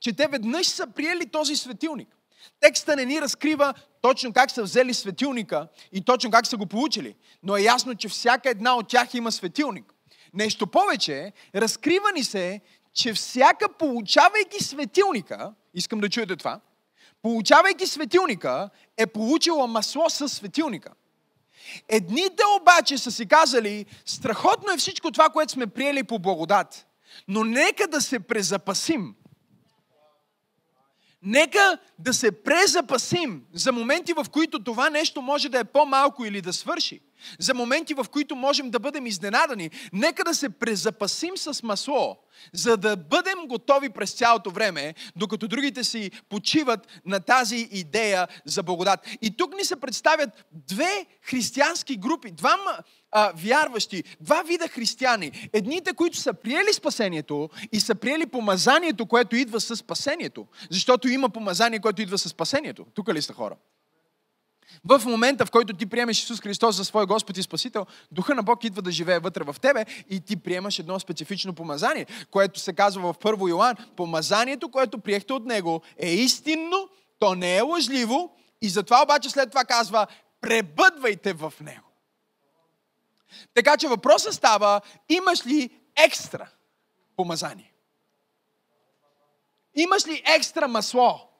Че 0.00 0.12
те 0.12 0.28
веднъж 0.28 0.66
са 0.66 0.86
приели 0.86 1.26
този 1.26 1.56
светилник. 1.56 2.08
Текста 2.60 2.96
не 2.96 3.04
ни 3.04 3.20
разкрива 3.20 3.74
точно 4.02 4.32
как 4.32 4.50
са 4.50 4.62
взели 4.62 4.94
светилника 4.94 5.68
и 5.92 6.04
точно 6.04 6.30
как 6.30 6.46
са 6.46 6.56
го 6.56 6.66
получили. 6.66 7.14
Но 7.42 7.56
е 7.56 7.62
ясно, 7.62 7.94
че 7.94 8.08
всяка 8.08 8.50
една 8.50 8.76
от 8.76 8.88
тях 8.88 9.14
има 9.14 9.32
светилник. 9.32 9.92
Нещо 10.34 10.66
повече, 10.66 11.32
разкрива 11.54 12.12
ни 12.14 12.24
се, 12.24 12.60
че 12.94 13.12
всяка 13.12 13.68
получавайки 13.68 14.64
светилника, 14.64 15.52
искам 15.74 16.00
да 16.00 16.08
чуете 16.08 16.36
това, 16.36 16.60
получавайки 17.22 17.86
светилника, 17.86 18.70
е 18.96 19.06
получила 19.06 19.66
масло 19.66 20.10
с 20.10 20.28
светилника. 20.28 20.92
Едните 21.88 22.42
обаче 22.60 22.98
са 22.98 23.10
си 23.10 23.26
казали, 23.26 23.86
страхотно 24.06 24.72
е 24.72 24.76
всичко 24.76 25.10
това, 25.10 25.28
което 25.28 25.52
сме 25.52 25.66
приели 25.66 26.02
по 26.02 26.18
благодат, 26.18 26.86
но 27.28 27.44
нека 27.44 27.88
да 27.88 28.00
се 28.00 28.20
презапасим. 28.20 29.14
Нека 31.22 31.78
да 31.98 32.14
се 32.14 32.42
презапасим 32.42 33.44
за 33.52 33.72
моменти, 33.72 34.12
в 34.12 34.26
които 34.32 34.64
това 34.64 34.90
нещо 34.90 35.22
може 35.22 35.48
да 35.48 35.58
е 35.58 35.64
по-малко 35.64 36.24
или 36.24 36.40
да 36.40 36.52
свърши. 36.52 37.00
За 37.38 37.54
моменти, 37.54 37.94
в 37.94 38.06
които 38.10 38.36
можем 38.36 38.70
да 38.70 38.78
бъдем 38.78 39.06
изненадани. 39.06 39.70
Нека 39.92 40.24
да 40.24 40.34
се 40.34 40.48
презапасим 40.48 41.36
с 41.36 41.62
масло, 41.62 42.16
за 42.52 42.76
да 42.76 42.96
бъдем 42.96 43.46
готови 43.46 43.88
през 43.88 44.12
цялото 44.12 44.50
време, 44.50 44.94
докато 45.16 45.48
другите 45.48 45.84
си 45.84 46.10
почиват 46.28 47.00
на 47.06 47.20
тази 47.20 47.68
идея 47.72 48.28
за 48.44 48.62
благодат. 48.62 49.00
И 49.22 49.36
тук 49.36 49.56
ни 49.56 49.64
се 49.64 49.76
представят 49.76 50.30
две 50.52 51.06
християнски 51.22 51.96
групи, 51.96 52.30
двама 52.30 52.78
а, 53.12 53.32
вярващи, 53.36 54.04
два 54.20 54.42
вида 54.42 54.68
християни. 54.68 55.48
Едните, 55.52 55.92
които 55.92 56.16
са 56.16 56.32
приели 56.32 56.72
спасението 56.72 57.50
и 57.72 57.80
са 57.80 57.94
приели 57.94 58.26
помазанието, 58.26 59.06
което 59.06 59.36
идва 59.36 59.60
с 59.60 59.76
спасението. 59.76 60.46
Защото 60.70 61.08
има 61.08 61.28
помазание, 61.28 61.78
което 61.78 62.02
идва 62.02 62.18
с 62.18 62.28
спасението. 62.28 62.86
Тук 62.94 63.08
ли 63.08 63.22
сте 63.22 63.32
хора? 63.32 63.56
В 64.84 65.02
момента, 65.06 65.46
в 65.46 65.50
който 65.50 65.72
ти 65.72 65.86
приемеш 65.86 66.22
Исус 66.22 66.40
Христос 66.40 66.76
за 66.76 66.84
свой 66.84 67.06
Господ 67.06 67.36
и 67.36 67.42
Спасител, 67.42 67.86
Духа 68.12 68.34
на 68.34 68.42
Бог 68.42 68.64
идва 68.64 68.82
да 68.82 68.90
живее 68.90 69.18
вътре 69.18 69.44
в 69.44 69.56
тебе 69.60 69.86
и 70.10 70.20
ти 70.20 70.36
приемаш 70.36 70.78
едно 70.78 71.00
специфично 71.00 71.54
помазание, 71.54 72.06
което 72.30 72.60
се 72.60 72.72
казва 72.72 73.12
в 73.12 73.18
1 73.18 73.48
Йоан. 73.48 73.76
Помазанието, 73.96 74.68
което 74.68 74.98
приехте 74.98 75.32
от 75.32 75.44
Него, 75.44 75.82
е 75.98 76.10
истинно, 76.10 76.88
то 77.18 77.34
не 77.34 77.56
е 77.56 77.60
лъжливо 77.60 78.36
и 78.62 78.68
затова 78.68 79.02
обаче 79.02 79.30
след 79.30 79.50
това 79.50 79.64
казва, 79.64 80.06
пребъдвайте 80.40 81.32
в 81.32 81.52
Него. 81.60 81.86
Така 83.54 83.76
че 83.76 83.88
въпросът 83.88 84.34
става, 84.34 84.80
имаш 85.08 85.46
ли 85.46 85.70
екстра 85.96 86.48
помазание? 87.16 87.72
Имаш 89.74 90.06
ли 90.06 90.22
екстра 90.36 90.68
масло? 90.68 91.35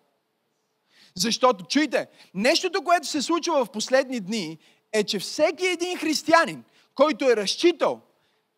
Защото, 1.16 1.64
чуйте, 1.64 2.06
нещото, 2.34 2.82
което 2.82 3.06
се 3.06 3.22
случва 3.22 3.64
в 3.64 3.70
последни 3.70 4.20
дни, 4.20 4.58
е, 4.92 5.04
че 5.04 5.18
всеки 5.18 5.66
един 5.66 5.98
християнин, 5.98 6.64
който 6.94 7.30
е 7.30 7.36
разчитал 7.36 8.00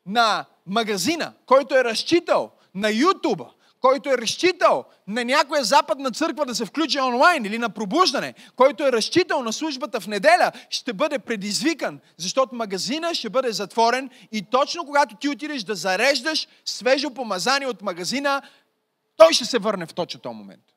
на 0.07 0.45
магазина, 0.67 1.33
който 1.47 1.75
е 1.75 1.85
разчитал 1.85 2.51
на 2.75 2.91
Ютуба, 2.91 3.51
който 3.81 4.11
е 4.11 4.19
разчитал 4.19 4.85
на 5.07 5.25
някоя 5.25 5.65
западна 5.65 6.11
църква 6.11 6.47
да 6.47 6.55
се 6.55 6.65
включи 6.65 7.01
онлайн 7.01 7.45
или 7.45 7.59
на 7.59 7.69
пробуждане, 7.69 8.35
който 8.57 8.87
е 8.87 8.93
разчитал 8.93 9.43
на 9.43 9.53
службата 9.53 10.01
в 10.01 10.07
неделя, 10.07 10.53
ще 10.71 10.93
бъде 10.93 11.19
предизвикан, 11.19 12.01
защото 12.17 12.55
магазина 12.55 13.15
ще 13.15 13.31
бъде 13.31 13.53
затворен 13.53 14.11
и 14.33 14.43
точно 14.51 14.85
когато 14.85 15.17
ти 15.17 15.29
отидеш 15.29 15.63
да 15.63 15.75
зареждаш 15.75 16.49
свежо 16.65 17.11
помазание 17.11 17.69
от 17.69 17.83
магазина, 17.83 18.43
той 19.17 19.33
ще 19.33 19.45
се 19.45 19.59
върне 19.59 19.87
в 19.87 19.95
точно 19.95 20.21
този 20.21 20.37
момент. 20.37 20.68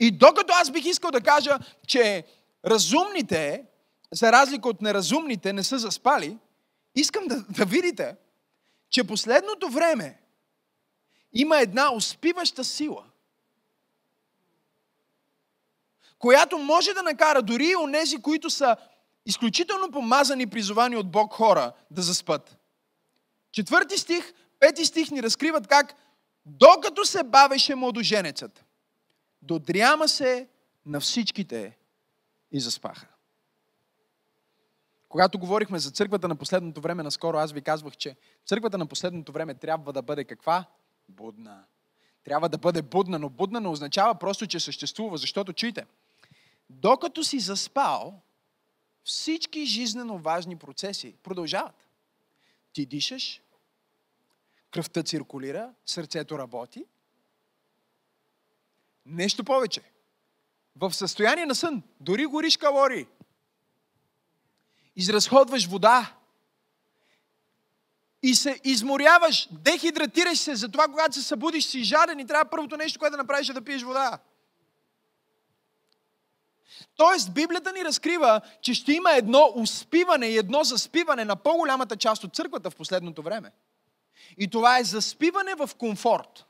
И 0.00 0.10
докато 0.10 0.52
аз 0.56 0.70
бих 0.70 0.84
искал 0.84 1.10
да 1.10 1.20
кажа, 1.20 1.58
че 1.86 2.24
разумните, 2.66 3.64
за 4.12 4.32
разлика 4.32 4.68
от 4.68 4.82
неразумните, 4.82 5.52
не 5.52 5.62
са 5.62 5.78
заспали, 5.78 6.38
искам 6.94 7.26
да, 7.26 7.44
да 7.48 7.64
видите, 7.64 8.16
че 8.90 9.04
последното 9.04 9.68
време 9.68 10.18
има 11.32 11.58
една 11.58 11.94
успиваща 11.94 12.64
сила, 12.64 13.04
която 16.18 16.58
може 16.58 16.92
да 16.92 17.02
накара 17.02 17.42
дори 17.42 17.66
и 17.66 17.76
онези, 17.76 18.22
които 18.22 18.50
са 18.50 18.76
изключително 19.26 19.90
помазани, 19.90 20.46
призовани 20.46 20.96
от 20.96 21.10
Бог 21.10 21.32
хора, 21.32 21.72
да 21.90 22.02
заспат. 22.02 22.56
Четвърти 23.52 23.98
стих, 23.98 24.32
пети 24.60 24.84
стих 24.84 25.10
ни 25.10 25.22
разкриват 25.22 25.66
как 25.66 25.94
докато 26.46 27.04
се 27.04 27.22
бавеше 27.22 27.74
младоженецът, 27.74 28.64
додряма 29.42 30.08
се 30.08 30.48
на 30.86 31.00
всичките 31.00 31.78
и 32.52 32.60
заспаха. 32.60 33.06
Когато 35.08 35.38
говорихме 35.38 35.78
за 35.78 35.90
църквата 35.90 36.28
на 36.28 36.36
последното 36.36 36.80
време, 36.80 37.02
наскоро 37.02 37.36
аз 37.36 37.52
ви 37.52 37.62
казвах, 37.62 37.96
че 37.96 38.16
църквата 38.46 38.78
на 38.78 38.86
последното 38.86 39.32
време 39.32 39.54
трябва 39.54 39.92
да 39.92 40.02
бъде 40.02 40.24
каква? 40.24 40.64
Будна. 41.08 41.64
Трябва 42.24 42.48
да 42.48 42.58
бъде 42.58 42.82
будна, 42.82 43.18
но 43.18 43.28
будна 43.28 43.60
не 43.60 43.68
означава 43.68 44.14
просто, 44.14 44.46
че 44.46 44.60
съществува, 44.60 45.16
защото 45.16 45.52
чуйте, 45.52 45.86
докато 46.70 47.24
си 47.24 47.40
заспал, 47.40 48.20
всички 49.04 49.66
жизнено 49.66 50.18
важни 50.18 50.56
процеси 50.56 51.16
продължават. 51.22 51.88
Ти 52.72 52.86
дишаш, 52.86 53.42
кръвта 54.70 55.02
циркулира, 55.02 55.74
сърцето 55.86 56.38
работи. 56.38 56.84
Нещо 59.06 59.44
повече. 59.44 59.82
В 60.76 60.92
състояние 60.92 61.46
на 61.46 61.54
сън, 61.54 61.82
дори 62.00 62.26
гориш 62.26 62.56
калории, 62.56 63.06
изразходваш 64.96 65.66
вода 65.66 66.14
и 68.22 68.34
се 68.34 68.60
изморяваш, 68.64 69.48
дехидратираш 69.50 70.38
се, 70.38 70.54
затова 70.54 70.84
когато 70.84 71.14
се 71.14 71.22
събудиш 71.22 71.64
си 71.64 71.84
жаден 71.84 72.18
и 72.18 72.26
трябва 72.26 72.50
първото 72.50 72.76
нещо, 72.76 72.98
което 72.98 73.10
да 73.10 73.16
направиш 73.16 73.48
е 73.48 73.52
да 73.52 73.64
пиеш 73.64 73.82
вода. 73.82 74.18
Тоест, 76.96 77.34
Библията 77.34 77.72
ни 77.72 77.84
разкрива, 77.84 78.40
че 78.60 78.74
ще 78.74 78.92
има 78.92 79.12
едно 79.12 79.52
успиване 79.56 80.26
и 80.26 80.38
едно 80.38 80.64
заспиване 80.64 81.24
на 81.24 81.36
по-голямата 81.36 81.96
част 81.96 82.24
от 82.24 82.34
църквата 82.34 82.70
в 82.70 82.76
последното 82.76 83.22
време. 83.22 83.52
И 84.38 84.48
това 84.48 84.78
е 84.78 84.84
заспиване 84.84 85.54
в 85.54 85.70
комфорт. 85.78 86.46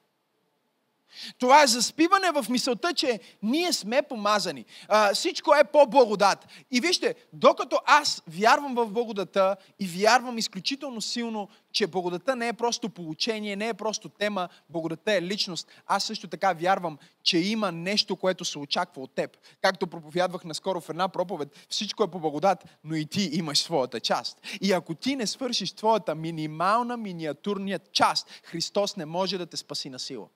Това 1.38 1.62
е 1.62 1.66
заспиване 1.66 2.30
в 2.30 2.46
мисълта, 2.48 2.94
че 2.94 3.20
ние 3.42 3.72
сме 3.72 4.02
помазани. 4.02 4.64
А, 4.88 5.14
всичко 5.14 5.54
е 5.54 5.64
по 5.64 5.86
благодат. 5.86 6.46
И 6.70 6.80
вижте, 6.80 7.14
докато 7.32 7.78
аз 7.84 8.22
вярвам 8.28 8.74
в 8.74 8.86
благодата 8.86 9.56
и 9.80 9.86
вярвам 9.86 10.38
изключително 10.38 11.00
силно, 11.00 11.48
че 11.72 11.86
благодата 11.86 12.36
не 12.36 12.48
е 12.48 12.52
просто 12.52 12.88
получение, 12.88 13.56
не 13.56 13.68
е 13.68 13.74
просто 13.74 14.08
тема, 14.08 14.48
благодата 14.68 15.12
е 15.12 15.22
личност. 15.22 15.68
Аз 15.86 16.04
също 16.04 16.28
така 16.28 16.52
вярвам, 16.52 16.98
че 17.22 17.38
има 17.38 17.72
нещо, 17.72 18.16
което 18.16 18.44
се 18.44 18.58
очаква 18.58 19.02
от 19.02 19.14
теб. 19.14 19.36
Както 19.62 19.86
проповядвах 19.86 20.44
наскоро 20.44 20.80
в 20.80 20.90
една 20.90 21.08
проповед, 21.08 21.66
всичко 21.68 22.04
е 22.04 22.10
по 22.10 22.20
благодат, 22.20 22.64
но 22.84 22.94
и 22.94 23.06
ти 23.06 23.30
имаш 23.32 23.58
своята 23.58 24.00
част. 24.00 24.38
И 24.60 24.72
ако 24.72 24.94
ти 24.94 25.16
не 25.16 25.26
свършиш 25.26 25.72
твоята 25.72 26.14
минимална, 26.14 26.96
миниатурния 26.96 27.80
част, 27.92 28.30
Христос 28.44 28.96
не 28.96 29.06
може 29.06 29.38
да 29.38 29.46
те 29.46 29.56
спаси 29.56 29.90
на 29.90 29.98
сила. 29.98 30.26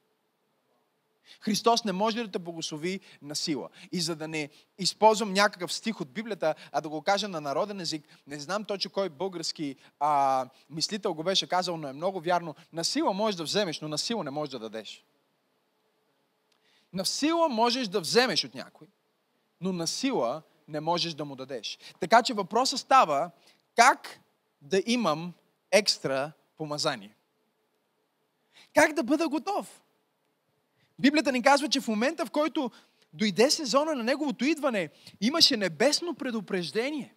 Христос 1.40 1.84
не 1.84 1.92
може 1.92 2.22
да 2.22 2.30
те 2.30 2.38
благослови 2.38 3.00
на 3.22 3.36
сила. 3.36 3.68
И 3.92 4.00
за 4.00 4.16
да 4.16 4.28
не 4.28 4.50
използвам 4.78 5.32
някакъв 5.32 5.72
стих 5.72 6.00
от 6.00 6.12
Библията, 6.12 6.54
а 6.72 6.80
да 6.80 6.88
го 6.88 7.02
кажа 7.02 7.28
на 7.28 7.40
народен 7.40 7.80
език, 7.80 8.04
не 8.26 8.40
знам 8.40 8.64
точно 8.64 8.90
кой 8.90 9.08
български 9.08 9.76
а, 10.00 10.46
мислител 10.70 11.14
го 11.14 11.22
беше 11.22 11.46
казал, 11.46 11.76
но 11.76 11.88
е 11.88 11.92
много 11.92 12.20
вярно. 12.20 12.54
На 12.72 12.84
сила 12.84 13.12
можеш 13.12 13.36
да 13.36 13.44
вземеш, 13.44 13.80
но 13.80 13.88
на 13.88 13.98
сила 13.98 14.24
не 14.24 14.30
можеш 14.30 14.50
да 14.50 14.58
дадеш. 14.58 15.04
На 16.92 17.04
сила 17.04 17.48
можеш 17.48 17.88
да 17.88 18.00
вземеш 18.00 18.44
от 18.44 18.54
някой, 18.54 18.86
но 19.60 19.72
на 19.72 19.86
сила 19.86 20.42
не 20.68 20.80
можеш 20.80 21.14
да 21.14 21.24
му 21.24 21.36
дадеш. 21.36 21.78
Така 22.00 22.22
че 22.22 22.34
въпросът 22.34 22.80
става 22.80 23.30
как 23.76 24.20
да 24.62 24.82
имам 24.86 25.32
екстра 25.70 26.32
помазание. 26.56 27.16
Как 28.74 28.92
да 28.92 29.02
бъда 29.02 29.28
готов? 29.28 29.82
Библията 30.98 31.32
ни 31.32 31.42
казва, 31.42 31.68
че 31.68 31.80
в 31.80 31.88
момента, 31.88 32.26
в 32.26 32.30
който 32.30 32.70
дойде 33.12 33.50
сезона 33.50 33.94
на 33.94 34.02
неговото 34.02 34.44
идване, 34.44 34.88
имаше 35.20 35.56
небесно 35.56 36.14
предупреждение. 36.14 37.14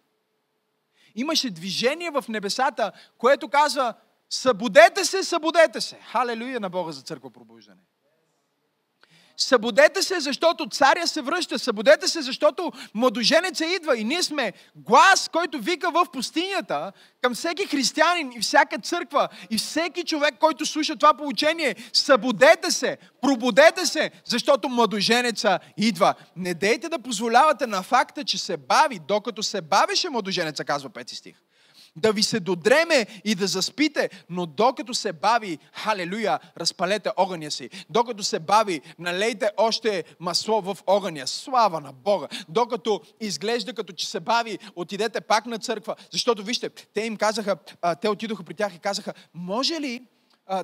Имаше 1.14 1.50
движение 1.50 2.10
в 2.10 2.24
небесата, 2.28 2.92
което 3.18 3.48
казва, 3.48 3.94
събудете 4.30 5.04
се, 5.04 5.24
събудете 5.24 5.80
се. 5.80 5.98
Халелуя 6.00 6.60
на 6.60 6.70
Бога 6.70 6.92
за 6.92 7.02
църква 7.02 7.30
пробуждане. 7.30 7.80
Събудете 9.42 10.02
се, 10.02 10.20
защото 10.20 10.66
царя 10.66 11.06
се 11.06 11.22
връща. 11.22 11.58
Събудете 11.58 12.08
се, 12.08 12.22
защото 12.22 12.72
младоженеца 12.94 13.66
идва. 13.66 13.98
И 13.98 14.04
ние 14.04 14.22
сме 14.22 14.52
глас, 14.76 15.28
който 15.32 15.58
вика 15.58 15.90
в 15.90 16.06
пустинята 16.12 16.92
към 17.22 17.34
всеки 17.34 17.66
християнин 17.66 18.32
и 18.36 18.40
всяка 18.40 18.78
църква 18.78 19.28
и 19.50 19.58
всеки 19.58 20.04
човек, 20.04 20.34
който 20.40 20.66
слуша 20.66 20.96
това 20.96 21.14
получение. 21.14 21.76
Събудете 21.92 22.70
се, 22.70 22.98
пробудете 23.20 23.86
се, 23.86 24.10
защото 24.24 24.68
младоженеца 24.68 25.58
идва. 25.76 26.14
Не 26.36 26.54
дейте 26.54 26.88
да 26.88 26.98
позволявате 26.98 27.66
на 27.66 27.82
факта, 27.82 28.24
че 28.24 28.38
се 28.38 28.56
бави, 28.56 29.00
докато 29.08 29.42
се 29.42 29.60
бавеше 29.60 30.10
младоженеца, 30.10 30.64
казва 30.64 30.90
пети 30.90 31.16
стих 31.16 31.36
да 31.96 32.12
ви 32.12 32.22
се 32.22 32.40
додреме 32.40 33.06
и 33.24 33.34
да 33.34 33.46
заспите, 33.46 34.10
но 34.30 34.46
докато 34.46 34.94
се 34.94 35.12
бави, 35.12 35.58
халелуя, 35.72 36.38
разпалете 36.56 37.10
огъня 37.16 37.50
си. 37.50 37.70
Докато 37.90 38.22
се 38.22 38.38
бави, 38.38 38.80
налейте 38.98 39.50
още 39.56 40.04
масло 40.20 40.60
в 40.60 40.78
огъня. 40.86 41.26
Слава 41.26 41.80
на 41.80 41.92
Бога. 41.92 42.28
Докато 42.48 43.00
изглежда 43.20 43.72
като 43.72 43.92
че 43.92 44.08
се 44.08 44.20
бави, 44.20 44.58
отидете 44.76 45.20
пак 45.20 45.46
на 45.46 45.58
църква. 45.58 45.96
Защото 46.10 46.42
вижте, 46.42 46.68
те 46.68 47.00
им 47.00 47.16
казаха, 47.16 47.56
те 48.00 48.08
отидоха 48.08 48.44
при 48.44 48.54
тях 48.54 48.74
и 48.74 48.78
казаха, 48.78 49.14
може 49.34 49.80
ли 49.80 50.02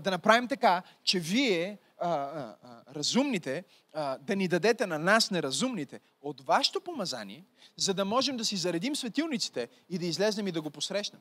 да 0.01 0.11
направим 0.11 0.49
така, 0.49 0.83
че 1.05 1.19
вие 1.19 1.79
а, 1.99 2.57
разумните, 2.95 3.65
а, 3.93 4.19
да 4.19 4.37
ни 4.37 4.49
дадете 4.49 4.87
на 4.87 4.99
нас 4.99 5.31
неразумните 5.31 6.01
от 6.23 6.41
вашето 6.41 6.81
помазание, 6.81 7.45
за 7.77 7.95
да 7.95 8.05
можем 8.05 8.37
да 8.37 8.45
си 8.45 8.57
заредим 8.57 8.97
светилниците 8.97 9.69
и 9.91 9.99
да 9.99 10.07
излезнем 10.07 10.47
и 10.47 10.53
да 10.53 10.63
го 10.63 10.71
посрещнем. 10.71 11.21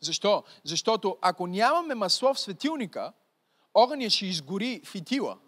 Защо? 0.00 0.44
Защото 0.64 1.18
ако 1.20 1.46
нямаме 1.46 1.94
масло 1.94 2.34
в 2.34 2.40
светилника, 2.40 3.12
огъня 3.74 4.10
ще 4.10 4.26
изгори 4.26 4.82
фитила. 4.84 5.38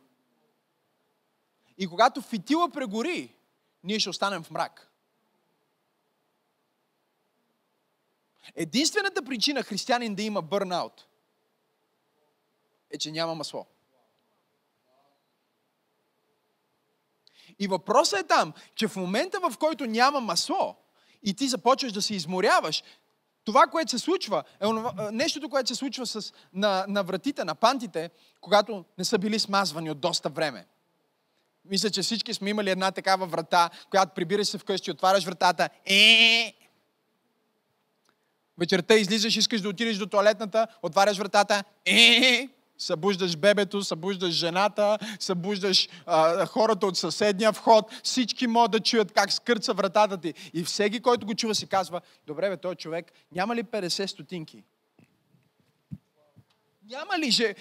И 1.79 1.87
когато 1.87 2.23
фитила 2.23 2.71
прегори, 2.71 3.35
ние 3.85 4.01
ще 4.01 4.11
останем 4.11 4.43
в 4.43 4.51
мрак. 4.51 4.93
Единствената 8.55 9.23
причина 9.23 9.63
християнин 9.63 10.15
да 10.15 10.23
има 10.23 10.43
бърнаут 10.43 11.08
е, 12.91 12.99
че 12.99 13.11
няма 13.11 13.35
масло. 13.35 13.67
И 17.59 17.67
въпросът 17.67 18.21
е 18.21 18.27
там, 18.27 18.53
че 18.75 18.89
в 18.89 18.97
момента, 18.97 19.41
в 19.41 19.59
който 19.59 19.87
няма 19.87 20.21
масло 20.21 20.77
и 21.23 21.35
ти 21.35 21.49
започваш 21.49 21.93
да 21.93 22.03
се 22.03 22.15
изморяваш, 22.15 22.83
това, 23.45 23.67
което 23.67 23.91
се 23.91 23.99
случва, 23.99 24.45
е 24.61 24.67
нещото, 25.13 25.49
което 25.49 25.69
се 25.69 25.75
случва 25.75 26.07
с, 26.07 26.33
на, 26.53 26.85
на 26.89 27.03
вратите, 27.03 27.45
на 27.45 27.55
пантите, 27.55 28.11
когато 28.41 28.85
не 28.99 29.05
са 29.05 29.19
били 29.19 29.39
смазвани 29.39 29.91
от 29.91 30.01
доста 30.01 30.29
време. 30.29 30.67
Мисля, 31.65 31.91
че 31.91 32.03
всички 32.03 32.35
сме 32.35 32.51
имали 32.51 32.71
една 32.71 32.91
такава 32.91 33.27
врата, 33.27 33.71
която 33.91 34.15
прибираш 34.15 34.49
се 34.49 34.59
вкъщи, 34.59 34.91
отваряш 34.91 35.25
вратата. 35.25 35.69
Е, 35.87 36.55
Вечерта 38.59 38.95
излизаш, 38.95 39.37
искаш 39.37 39.61
да 39.61 39.69
отидеш 39.69 39.97
до 39.97 40.07
туалетната, 40.07 40.67
отваряш 40.83 41.19
вратата. 41.19 41.65
Е, 41.85 42.49
Събуждаш 42.79 43.37
бебето, 43.37 43.83
събуждаш 43.83 44.31
жената, 44.35 44.99
събуждаш 45.21 45.89
а, 46.07 46.47
хората 46.47 46.87
от 46.87 46.97
съседния 46.97 47.53
вход. 47.53 48.01
Всички 48.03 48.47
могат 48.47 48.71
да 48.71 48.81
чуят 48.81 49.13
как 49.13 49.33
скърца 49.33 49.73
вратата 49.73 50.19
ти. 50.19 50.35
И 50.55 50.65
всеки, 50.65 51.01
който 51.01 51.27
го 51.27 51.35
чува, 51.35 51.55
си 51.55 51.67
казва, 51.67 52.01
добре 52.27 52.49
бе, 52.49 52.57
този 52.57 52.77
човек, 52.77 53.13
няма 53.33 53.57
ли 53.57 53.65
50 53.65 54.07
стотинки? 54.07 54.65
Няма 56.91 57.19
ли 57.19 57.31
же... 57.31 57.45
Е, 57.45 57.55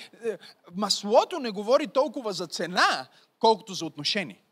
маслото 0.75 1.39
не 1.39 1.49
говори 1.49 1.87
толкова 1.87 2.33
за 2.33 2.47
цена, 2.47 3.07
колкото 3.39 3.73
за 3.73 3.85
отношение. 3.85 4.43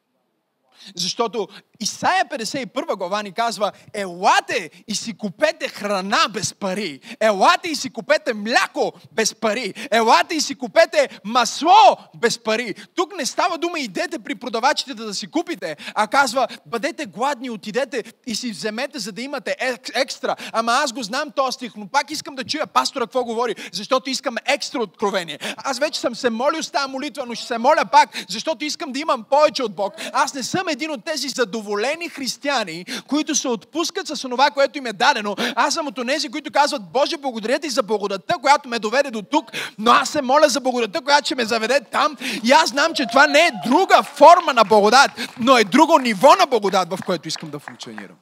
Защото 0.96 1.48
Исаия 1.80 2.26
51 2.26 2.96
глава 2.98 3.24
ни 3.24 3.32
казва, 3.32 3.72
елате 3.94 4.70
и 4.88 4.96
си 4.96 5.18
купете 5.18 5.68
храна 5.68 6.28
без 6.34 6.54
пари. 6.54 7.00
Елате 7.20 7.70
и 7.70 7.76
си 7.76 7.90
купете 7.90 8.34
мляко 8.34 8.94
без 9.12 9.36
пари. 9.36 9.74
Елате 9.92 10.36
и 10.36 10.42
си 10.42 10.56
купете 10.56 11.10
масло 11.24 11.98
без 12.16 12.40
пари. 12.40 12.76
Тук 12.96 13.18
не 13.18 13.26
става 13.26 13.58
дума 13.58 13.80
идете 13.80 14.20
при 14.20 14.36
продавачите 14.36 14.94
да, 14.94 15.14
си 15.14 15.28
купите, 15.28 15.78
а 15.96 16.08
казва, 16.08 16.48
бъдете 16.66 17.06
гладни, 17.06 17.50
отидете 17.50 18.04
и 18.28 18.36
си 18.36 18.52
вземете, 18.52 19.00
за 19.00 19.12
да 19.12 19.22
имате 19.22 19.56
екстра. 19.94 20.36
Ама 20.52 20.72
аз 20.72 20.94
го 20.94 21.04
знам 21.04 21.32
този 21.36 21.56
стих, 21.56 21.72
но 21.76 21.88
пак 21.88 22.12
искам 22.12 22.36
да 22.36 22.44
чуя 22.44 22.68
пастора 22.68 23.04
какво 23.04 23.24
говори, 23.24 23.56
защото 23.72 24.10
искам 24.10 24.36
екстра 24.46 24.80
откровение. 24.80 25.40
Аз 25.58 25.80
вече 25.80 26.00
съм 26.00 26.16
се 26.16 26.30
молил 26.30 26.64
с 26.64 26.72
тази 26.72 26.92
молитва, 26.92 27.26
но 27.26 27.36
ще 27.36 27.48
се 27.48 27.58
моля 27.58 27.86
пак, 27.92 28.10
защото 28.30 28.66
искам 28.66 28.92
да 28.92 29.00
имам 29.00 29.24
повече 29.30 29.64
от 29.64 29.76
Бог. 29.76 29.94
Аз 30.14 30.34
не 30.34 30.44
съм 30.44 30.65
един 30.70 30.92
от 30.92 31.06
тези 31.06 31.30
задоволени 31.30 32.10
християни, 32.10 32.86
които 33.08 33.36
се 33.36 33.48
отпускат 33.48 34.08
с 34.08 34.22
това, 34.22 34.52
което 34.52 34.78
им 34.78 34.86
е 34.86 34.94
дадено. 34.94 35.36
Аз 35.56 35.74
съм 35.74 35.88
от 35.88 36.08
тези, 36.08 36.30
които 36.30 36.52
казват, 36.52 36.82
Боже, 36.92 37.18
благодаря 37.18 37.60
ти 37.60 37.70
за 37.70 37.84
благодата, 37.84 38.36
която 38.42 38.70
ме 38.70 38.80
доведе 38.80 39.12
до 39.12 39.22
тук, 39.22 39.52
но 39.78 39.92
аз 39.92 40.10
се 40.10 40.22
моля 40.22 40.50
за 40.50 40.60
благодата, 40.60 41.02
която 41.02 41.26
ще 41.26 41.36
ме 41.36 41.46
заведе 41.46 41.80
там. 41.92 42.18
И 42.44 42.52
аз 42.52 42.70
знам, 42.70 42.94
че 42.94 43.08
това 43.08 43.28
не 43.28 43.40
е 43.40 43.70
друга 43.70 44.04
форма 44.04 44.54
на 44.54 44.64
благодат, 44.64 45.12
но 45.40 45.58
е 45.58 45.64
друго 45.64 46.00
ниво 46.00 46.36
на 46.40 46.46
благодат, 46.46 46.90
в 46.90 47.00
което 47.06 47.28
искам 47.28 47.50
да 47.50 47.60
функционирам. 47.60 48.16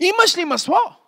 Имаш 0.00 0.36
ли 0.36 0.44
масло? 0.44 1.03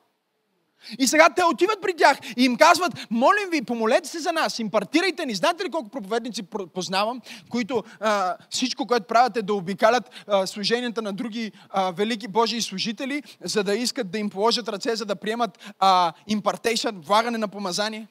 И 0.98 1.06
сега 1.06 1.28
те 1.36 1.44
отиват 1.44 1.80
при 1.82 1.94
тях 1.96 2.18
и 2.36 2.44
им 2.44 2.56
казват, 2.56 2.92
молим 3.10 3.50
ви, 3.50 3.62
помолете 3.62 4.08
се 4.08 4.18
за 4.18 4.32
нас, 4.32 4.58
импартирайте 4.58 5.26
ни. 5.26 5.34
Знаете 5.34 5.64
ли 5.64 5.70
колко 5.70 5.88
проповедници 5.88 6.42
познавам, 6.74 7.20
които 7.50 7.84
а, 8.00 8.36
всичко, 8.50 8.86
което 8.86 9.06
правят 9.06 9.36
е 9.36 9.42
да 9.42 9.54
обикалят 9.54 10.10
а, 10.26 10.46
служенията 10.46 11.02
на 11.02 11.12
други 11.12 11.52
а, 11.70 11.90
велики 11.90 12.28
Божии 12.28 12.62
служители, 12.62 13.22
за 13.44 13.64
да 13.64 13.74
искат 13.74 14.10
да 14.10 14.18
им 14.18 14.30
положат 14.30 14.68
ръце, 14.68 14.96
за 14.96 15.04
да 15.04 15.16
приемат 15.16 15.74
а, 15.78 16.12
импартейшън, 16.26 17.00
влагане 17.00 17.38
на 17.38 17.48
помазание? 17.48 18.06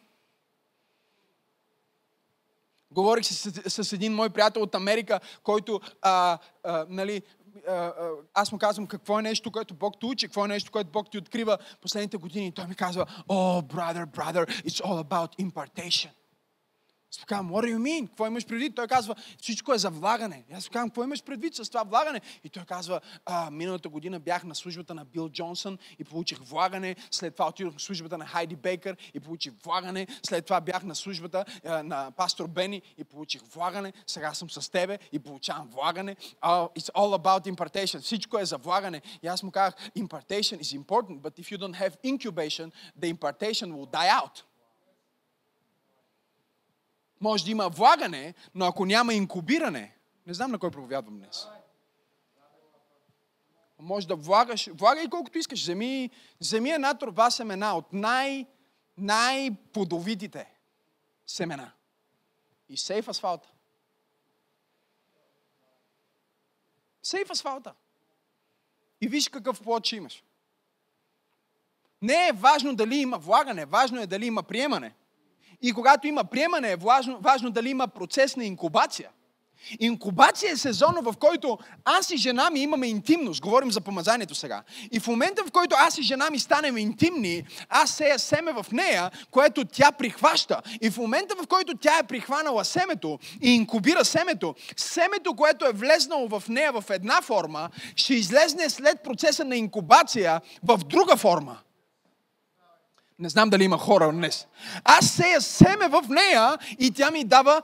Говорих 2.91 3.25
с, 3.25 3.83
с 3.83 3.93
един 3.93 4.13
мой 4.13 4.29
приятел 4.29 4.61
от 4.61 4.75
Америка, 4.75 5.19
който 5.43 5.81
а, 6.01 6.37
а, 6.63 6.85
нали, 6.89 7.21
аз 8.33 8.51
му 8.51 8.57
казвам 8.57 8.87
какво 8.87 9.19
е 9.19 9.21
нещо, 9.21 9.51
което 9.51 9.73
Бог 9.73 9.99
те 9.99 10.05
учи, 10.05 10.27
какво 10.27 10.45
е 10.45 10.47
нещо, 10.47 10.71
което 10.71 10.91
Бог 10.91 11.11
ти 11.11 11.17
открива 11.17 11.57
последните 11.81 12.17
години. 12.17 12.51
Той 12.51 12.67
ми 12.67 12.75
казва, 12.75 13.05
oh, 13.27 13.73
brother, 13.73 14.05
brother, 14.05 14.63
it's 14.63 14.83
all 14.83 15.03
about 15.03 15.39
impartation. 15.39 16.09
Аз 17.19 17.25
казвам, 17.25 17.51
what 17.51 17.65
do 17.65 17.75
you 17.75 17.79
mean? 17.79 18.07
Какво 18.07 18.27
имаш 18.27 18.45
предвид? 18.45 18.75
Той 18.75 18.87
казва, 18.87 19.15
всичко 19.41 19.73
е 19.73 19.77
за 19.77 19.89
влагане. 19.89 20.43
И 20.49 20.53
аз 20.53 20.69
казвам, 20.69 20.89
какво 20.89 21.03
имаш 21.03 21.23
предвид 21.23 21.55
с 21.55 21.69
това 21.69 21.83
влагане? 21.83 22.21
И 22.43 22.49
той 22.49 22.63
казва, 22.63 23.01
а, 23.25 23.51
миналата 23.51 23.89
година 23.89 24.19
бях 24.19 24.43
на 24.43 24.55
службата 24.55 24.95
на 24.95 25.05
Бил 25.05 25.29
Джонсън 25.29 25.77
и 25.99 26.03
получих 26.03 26.39
влагане. 26.39 26.95
След 27.11 27.33
това 27.35 27.47
отидох 27.47 27.73
на 27.73 27.79
службата 27.79 28.17
на 28.17 28.25
Хайди 28.25 28.55
Бейкър 28.55 28.97
и 29.13 29.19
получих 29.19 29.53
влагане. 29.63 30.07
След 30.23 30.45
това 30.45 30.61
бях 30.61 30.83
на 30.83 30.95
службата 30.95 31.45
а, 31.65 31.83
на 31.83 32.11
пастор 32.11 32.47
Бени 32.47 32.81
и 32.97 33.03
получих 33.03 33.41
влагане. 33.41 33.93
Сега 34.07 34.33
съм 34.33 34.49
с 34.49 34.71
тебе 34.71 34.99
и 35.11 35.19
получавам 35.19 35.67
влагане. 35.67 36.15
Uh, 36.41 36.79
it's 36.79 36.91
all 36.91 37.17
about 37.17 37.55
impartation. 37.55 37.99
Всичко 37.99 38.39
е 38.39 38.45
за 38.45 38.57
влагане. 38.57 39.01
И 39.23 39.27
аз 39.27 39.43
му 39.43 39.51
казах, 39.51 39.75
impartation 39.97 40.59
is 40.61 40.79
important, 40.83 41.21
but 41.21 41.39
if 41.39 41.51
you 41.51 41.57
don't 41.57 41.75
have 41.75 41.93
incubation, 42.03 42.71
the 43.01 43.09
impartation 43.15 43.67
will 43.75 43.89
die 43.91 44.09
out. 44.21 44.54
Може 47.25 47.45
да 47.45 47.51
има 47.51 47.69
влагане, 47.69 48.33
но 48.55 48.65
ако 48.65 48.85
няма 48.85 49.13
инкубиране, 49.13 49.95
не 50.27 50.33
знам 50.33 50.51
на 50.51 50.59
кой 50.59 50.71
проповядвам 50.71 51.17
днес. 51.17 51.47
Може 53.79 54.07
да 54.07 54.15
влагаш, 54.15 54.69
влагай 54.73 55.09
колкото 55.09 55.37
искаш. 55.37 55.61
Вземи, 55.61 56.09
вземи 56.41 56.69
една 56.69 56.93
турба 56.93 57.31
семена 57.31 57.77
от 57.77 57.93
най, 57.93 58.45
най-плодовитите 58.97 60.53
семена. 61.27 61.71
И 62.69 62.77
сей 62.77 63.01
в 63.01 63.07
асфалта. 63.07 63.49
Сей 67.03 67.25
в 67.25 67.31
асфалта. 67.31 67.73
И 69.01 69.07
виж 69.07 69.29
какъв 69.29 69.61
плод 69.61 69.85
ще 69.85 69.95
имаш. 69.95 70.23
Не 72.01 72.27
е 72.27 72.33
важно 72.33 72.75
дали 72.75 72.95
има 72.95 73.17
влагане, 73.17 73.65
важно 73.65 74.01
е 74.01 74.07
дали 74.07 74.25
има 74.25 74.43
приемане. 74.43 74.95
И 75.61 75.73
когато 75.73 76.07
има 76.07 76.23
приемане, 76.23 76.71
е 76.71 76.75
важно, 76.75 77.19
важно 77.21 77.49
дали 77.49 77.69
има 77.69 77.87
процес 77.87 78.35
на 78.35 78.45
инкубация. 78.45 79.09
Инкубация 79.79 80.51
е 80.51 80.57
сезона, 80.57 81.01
в 81.01 81.13
който 81.19 81.57
аз 81.85 82.09
и 82.09 82.17
жена 82.17 82.49
ми 82.49 82.59
имаме 82.59 82.87
интимност. 82.87 83.41
Говорим 83.41 83.71
за 83.71 83.81
помазанието 83.81 84.35
сега. 84.35 84.63
И 84.91 84.99
в 84.99 85.07
момента, 85.07 85.43
в 85.43 85.51
който 85.51 85.75
аз 85.79 85.97
и 85.97 86.03
жена 86.03 86.29
ми 86.29 86.39
станем 86.39 86.77
интимни, 86.77 87.43
аз 87.69 87.91
сея 87.91 88.19
семе 88.19 88.53
в 88.53 88.65
нея, 88.71 89.11
което 89.31 89.65
тя 89.65 89.91
прихваща. 89.91 90.61
И 90.81 90.89
в 90.89 90.97
момента, 90.97 91.35
в 91.43 91.47
който 91.47 91.77
тя 91.77 91.97
е 91.99 92.07
прихванала 92.07 92.65
семето 92.65 93.19
и 93.41 93.55
инкубира 93.55 94.05
семето, 94.05 94.55
семето, 94.77 95.33
което 95.33 95.65
е 95.65 95.71
влезнало 95.71 96.27
в 96.27 96.43
нея 96.49 96.71
в 96.71 96.83
една 96.89 97.21
форма, 97.21 97.69
ще 97.95 98.13
излезне 98.13 98.69
след 98.69 99.03
процеса 99.03 99.45
на 99.45 99.55
инкубация 99.55 100.41
в 100.63 100.77
друга 100.77 101.15
форма. 101.17 101.57
Не 103.19 103.29
знам 103.29 103.49
дали 103.49 103.63
има 103.63 103.77
хора 103.77 104.11
днес. 104.11 104.47
Аз 104.83 105.09
сея 105.09 105.41
семе 105.41 105.87
в 105.87 106.03
нея 106.09 106.57
и 106.79 106.91
тя 106.91 107.11
ми 107.11 107.23
дава 107.23 107.61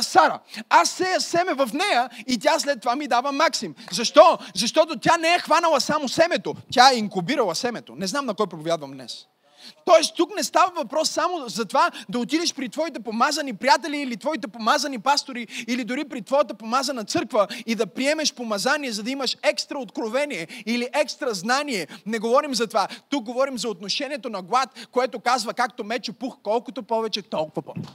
Сара. 0.00 0.40
Аз 0.68 0.90
сея 0.90 1.20
семе 1.20 1.54
в 1.54 1.70
нея 1.72 2.10
и 2.26 2.38
тя 2.38 2.58
след 2.58 2.80
това 2.80 2.96
ми 2.96 3.08
дава 3.08 3.32
Максим. 3.32 3.74
Защо? 3.92 4.38
Защото 4.54 4.98
тя 4.98 5.16
не 5.16 5.34
е 5.34 5.38
хванала 5.38 5.80
само 5.80 6.08
семето, 6.08 6.54
тя 6.72 6.90
е 6.92 6.96
инкубирала 6.96 7.54
семето. 7.54 7.94
Не 7.94 8.06
знам 8.06 8.26
на 8.26 8.34
кой 8.34 8.46
проповядвам 8.46 8.92
днес. 8.92 9.26
Тоест, 9.84 10.16
тук 10.16 10.36
не 10.36 10.42
става 10.42 10.72
въпрос 10.76 11.10
само 11.10 11.48
за 11.48 11.64
това 11.64 11.90
да 12.08 12.18
отидеш 12.18 12.54
при 12.54 12.68
твоите 12.68 13.00
помазани 13.00 13.54
приятели 13.54 13.96
или 13.96 14.16
твоите 14.16 14.48
помазани 14.48 14.98
пастори 14.98 15.64
или 15.68 15.84
дори 15.84 16.04
при 16.04 16.22
твоята 16.22 16.54
помазана 16.54 17.04
църква 17.04 17.46
и 17.66 17.74
да 17.74 17.86
приемеш 17.86 18.34
помазание, 18.34 18.92
за 18.92 19.02
да 19.02 19.10
имаш 19.10 19.36
екстра 19.42 19.78
откровение 19.78 20.48
или 20.66 20.88
екстра 20.92 21.34
знание. 21.34 21.86
Не 22.06 22.18
говорим 22.18 22.54
за 22.54 22.66
това. 22.66 22.88
Тук 23.08 23.24
говорим 23.24 23.58
за 23.58 23.68
отношението 23.68 24.30
на 24.30 24.42
глад, 24.42 24.68
което 24.92 25.20
казва, 25.20 25.54
както 25.54 25.84
мече 25.84 26.12
пух, 26.12 26.36
колкото 26.42 26.82
повече, 26.82 27.22
толкова 27.22 27.62
повече. 27.62 27.88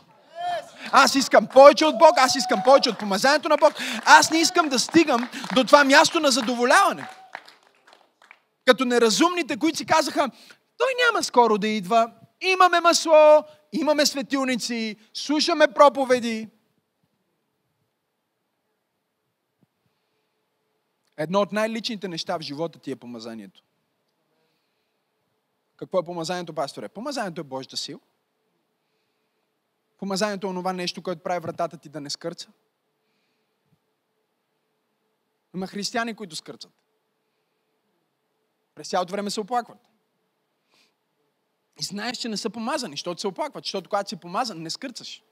Аз 0.91 1.15
искам 1.15 1.47
повече 1.47 1.86
от 1.86 1.97
Бог, 1.97 2.12
аз 2.17 2.36
искам 2.36 2.62
повече 2.63 2.89
от 2.89 2.99
помазанието 2.99 3.49
на 3.49 3.58
Бог. 3.58 3.73
Аз 4.06 4.32
не 4.32 4.39
искам 4.39 4.69
да 4.69 4.80
стигам 4.80 5.30
до 5.56 5.63
това 5.63 5.84
място 5.84 6.19
на 6.19 6.32
задоволяване. 6.32 7.08
Като 8.65 8.86
неразумните, 8.86 9.58
които 9.58 9.77
си 9.77 9.86
казаха, 9.86 10.30
той 10.78 10.88
няма 11.06 11.24
скоро 11.24 11.58
да 11.58 11.68
идва. 11.68 12.13
Имаме 12.42 12.80
масло, 12.80 13.44
имаме 13.72 14.06
светилници, 14.06 14.96
слушаме 15.13 15.68
проповеди. 15.68 16.50
Едно 21.18 21.42
от 21.42 21.52
най-личните 21.52 22.08
неща 22.08 22.38
в 22.38 22.42
живота 22.42 22.80
ти 22.80 22.92
е 22.92 22.96
помазанието. 22.96 23.63
Какво 25.78 26.00
е 26.00 26.04
помазанието, 26.04 26.54
пасторе? 26.54 26.90
Помазанието 26.90 27.42
е 27.42 27.44
Божията 27.44 27.78
сила. 27.78 28.00
Помазанието 29.98 30.48
е 30.48 30.50
онова 30.50 30.74
нещо, 30.74 31.04
което 31.04 31.24
прави 31.24 31.40
вратата 31.40 31.78
ти 31.78 31.90
да 31.90 32.02
не 32.02 32.10
скърца. 32.10 32.50
Има 35.56 35.68
християни, 35.68 36.16
които 36.16 36.36
скърцат. 36.36 36.72
През 38.76 38.90
цялото 38.90 39.12
време 39.12 39.30
се 39.30 39.40
оплакват. 39.40 39.96
И 41.82 41.84
знаеш, 41.84 42.18
че 42.18 42.30
не 42.30 42.38
са 42.38 42.50
помазани, 42.50 42.94
защото 42.94 43.22
се 43.22 43.28
оплакват, 43.28 43.66
защото 43.66 43.90
когато 43.90 44.10
си 44.10 44.16
помазан, 44.16 44.62
не 44.62 44.70
скърцаш. 44.70 45.24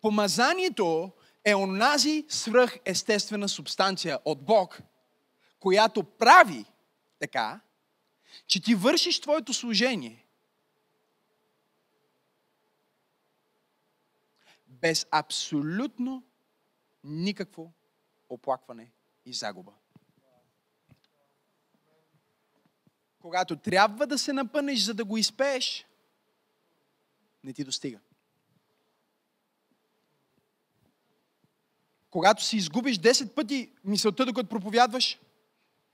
Помазанието 0.00 1.12
е 1.44 1.54
онази 1.54 2.24
свръхестествена 2.28 3.48
субстанция 3.48 4.18
от 4.24 4.44
Бог, 4.44 4.80
която 5.60 6.02
прави 6.02 6.64
така, 7.18 7.60
че 8.46 8.62
ти 8.62 8.74
вършиш 8.74 9.20
твоето 9.20 9.54
служение 9.54 10.26
без 14.66 15.06
абсолютно 15.10 16.22
никакво 17.04 17.72
оплакване 18.28 18.90
и 19.24 19.34
загуба. 19.34 19.72
Когато 23.20 23.56
трябва 23.56 24.06
да 24.06 24.18
се 24.18 24.32
напънеш, 24.32 24.80
за 24.80 24.94
да 24.94 25.04
го 25.04 25.16
изпееш, 25.16 25.86
не 27.44 27.52
ти 27.52 27.64
достига. 27.64 27.98
Когато 32.10 32.44
си 32.44 32.56
изгубиш 32.56 32.98
10 32.98 33.34
пъти 33.34 33.72
мисълта, 33.84 34.26
докато 34.26 34.48
проповядваш, 34.48 35.18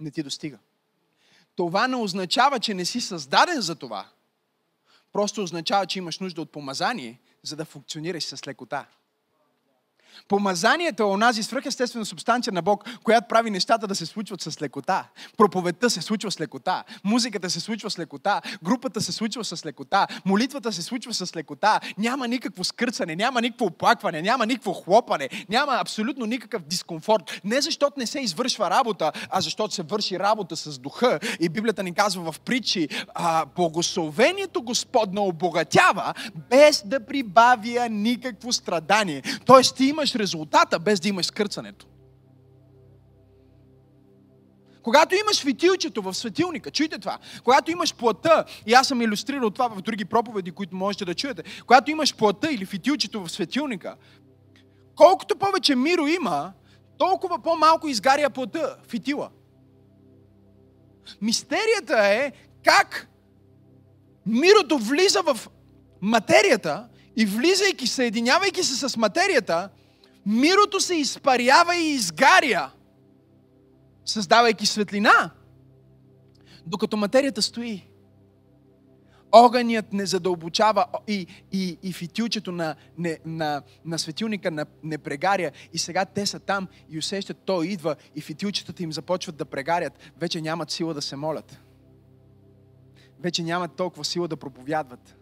не 0.01 0.11
ти 0.11 0.23
достига. 0.23 0.59
Това 1.57 1.89
не 1.89 1.97
означава, 1.97 2.61
че 2.61 2.75
не 2.75 2.85
си 2.85 3.01
създаден 3.01 3.61
за 3.61 3.75
това. 3.75 4.09
Просто 5.13 5.43
означава, 5.43 5.87
че 5.87 5.99
имаш 5.99 6.19
нужда 6.19 6.43
от 6.43 6.53
помазание, 6.53 7.21
за 7.43 7.57
да 7.57 7.65
функционираш 7.65 8.25
с 8.25 8.47
лекота. 8.47 8.87
Помазанието 10.29 11.03
е 11.03 11.07
онази 11.07 11.43
свръхестествена 11.43 12.05
субстанция 12.05 12.53
на 12.53 12.63
Бог, 12.63 12.85
която 13.05 13.29
прави 13.29 13.51
нещата 13.51 13.87
да 13.87 13.95
се 13.95 14.07
случват 14.07 14.41
с 14.41 14.63
лекота. 14.63 15.05
Проповедта 15.37 15.91
се 15.91 16.03
случва 16.03 16.31
с 16.31 16.41
лекота. 16.41 16.85
Музиката 17.05 17.51
се 17.51 17.61
случва 17.61 17.91
с 17.91 17.99
лекота. 17.99 18.41
Групата 18.63 19.01
се 19.01 19.13
случва 19.13 19.45
с 19.45 19.67
лекота. 19.67 20.07
Молитвата 20.25 20.73
се 20.73 20.83
случва 20.83 21.15
с 21.15 21.37
лекота. 21.37 21.81
Няма 21.99 22.29
никакво 22.29 22.65
скърцане, 22.65 23.17
няма 23.17 23.41
никакво 23.41 23.65
оплакване, 23.65 24.23
няма 24.23 24.47
никакво 24.47 24.73
хлопане, 24.73 25.29
няма 25.49 25.73
абсолютно 25.73 26.27
никакъв 26.27 26.63
дискомфорт. 26.63 27.41
Не 27.45 27.61
защото 27.61 27.99
не 27.99 28.07
се 28.07 28.21
извършва 28.21 28.71
работа, 28.71 29.13
а 29.31 29.41
защото 29.41 29.75
се 29.75 29.83
върши 29.83 30.19
работа 30.19 30.57
с 30.57 30.79
духа. 30.79 31.21
И 31.41 31.49
Библията 31.49 31.83
ни 31.83 31.95
казва 31.95 32.33
в 32.33 32.41
притчи, 32.41 32.89
а, 33.15 33.47
благословението 33.57 34.63
Господна 34.63 35.21
обогатява, 35.21 36.15
без 36.51 36.83
да 36.87 37.07
прибавя 37.07 37.89
никакво 37.91 38.53
страдание. 38.53 39.23
Тоест 39.47 39.77
ти 39.77 39.85
имаш 39.85 40.04
резултата, 40.13 40.79
без 40.79 41.01
да 41.01 41.09
имаш 41.09 41.27
скърцането. 41.27 41.87
Когато 44.83 45.15
имаш 45.15 45.43
фитилчето 45.43 46.03
в 46.03 46.15
светилника, 46.15 46.71
чуйте 46.71 46.99
това, 46.99 47.19
когато 47.45 47.71
имаш 47.71 47.95
плата, 47.95 48.45
и 48.67 48.75
аз 48.75 48.89
съм 48.89 49.03
иллюстрирал 49.03 49.51
това 49.51 49.69
в 49.69 49.83
други 49.83 50.05
проповеди, 50.05 50.51
които 50.51 50.77
можете 50.77 51.05
да 51.05 51.15
чуете, 51.15 51.43
когато 51.67 51.91
имаш 51.91 52.15
плата 52.15 52.53
или 52.53 52.67
фитилчето 52.67 53.25
в 53.25 53.31
светилника, 53.31 53.97
колкото 54.97 55.37
повече 55.37 55.75
миро 55.75 56.07
има, 56.07 56.53
толкова 56.99 57.39
по-малко 57.43 57.89
изгаря 57.89 58.31
плата, 58.31 58.77
фитила. 58.89 59.31
Мистерията 61.21 61.99
е 61.99 62.33
как 62.65 63.09
мирото 64.27 64.79
влиза 64.79 65.23
в 65.23 65.49
материята 66.01 66.89
и 67.17 67.27
влизайки, 67.27 67.87
съединявайки 67.87 68.63
се 68.63 68.89
с 68.89 68.97
материята, 68.97 69.69
мирото 70.27 70.81
се 70.81 70.95
изпарява 70.95 71.77
и 71.77 71.91
изгаря, 71.91 72.71
създавайки 74.05 74.67
светлина, 74.67 75.31
докато 76.67 76.97
материята 76.97 77.43
стои. 77.43 77.89
Огънят 79.33 79.93
не 79.93 80.07
задълбочава 80.07 80.87
и, 81.09 81.27
и, 81.53 81.79
и 81.83 81.93
фитилчето 81.93 82.53
на, 82.53 82.75
не, 82.99 83.19
на, 83.25 83.63
на 83.85 83.99
светилника 83.99 84.67
не, 84.83 84.99
прегаря. 84.99 85.51
И 85.73 85.79
сега 85.79 86.05
те 86.05 86.27
са 86.27 86.41
там 86.41 86.69
и 86.91 86.99
усещат, 86.99 87.37
той 87.45 87.67
идва 87.67 87.97
и 88.17 88.21
фитилчетата 88.21 88.83
им 88.83 88.93
започват 88.93 89.37
да 89.37 89.45
прегарят. 89.45 89.93
Вече 90.17 90.41
нямат 90.41 90.71
сила 90.71 90.95
да 90.95 91.03
се 91.03 91.17
молят. 91.17 91.61
Вече 93.21 93.43
нямат 93.43 93.73
толкова 93.77 94.05
сила 94.05 94.29
да 94.29 94.37
проповядват 94.37 95.17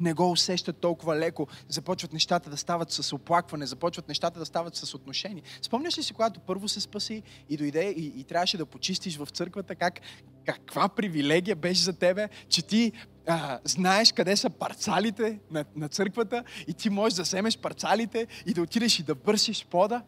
не 0.00 0.12
го 0.14 0.30
усещат 0.30 0.76
толкова 0.76 1.16
леко. 1.16 1.46
Започват 1.68 2.12
нещата 2.12 2.50
да 2.50 2.56
стават 2.56 2.92
с 2.92 3.12
оплакване, 3.12 3.66
започват 3.66 4.08
нещата 4.08 4.38
да 4.38 4.46
стават 4.46 4.76
с 4.76 4.94
отношение. 4.94 5.42
Спомняш 5.62 5.98
ли 5.98 6.02
си, 6.02 6.14
когато 6.14 6.40
първо 6.40 6.68
се 6.68 6.80
спаси 6.80 7.22
и 7.48 7.56
дойде 7.56 7.94
и, 7.96 8.20
и 8.20 8.24
трябваше 8.24 8.58
да 8.58 8.66
почистиш 8.66 9.16
в 9.16 9.28
църквата, 9.32 9.74
как, 9.74 10.00
каква 10.46 10.88
привилегия 10.88 11.56
беше 11.56 11.82
за 11.82 11.92
тебе, 11.92 12.28
че 12.48 12.62
ти 12.62 12.92
а, 13.26 13.58
знаеш 13.64 14.12
къде 14.12 14.36
са 14.36 14.50
парцалите 14.50 15.38
на, 15.50 15.64
на 15.76 15.88
църквата 15.88 16.44
и 16.68 16.74
ти 16.74 16.90
можеш 16.90 17.16
да 17.16 17.22
вземеш 17.22 17.58
парцалите 17.58 18.26
и 18.46 18.54
да 18.54 18.62
отидеш 18.62 18.98
и 18.98 19.02
да 19.02 19.14
бърсиш 19.14 19.66
пода? 19.70 20.02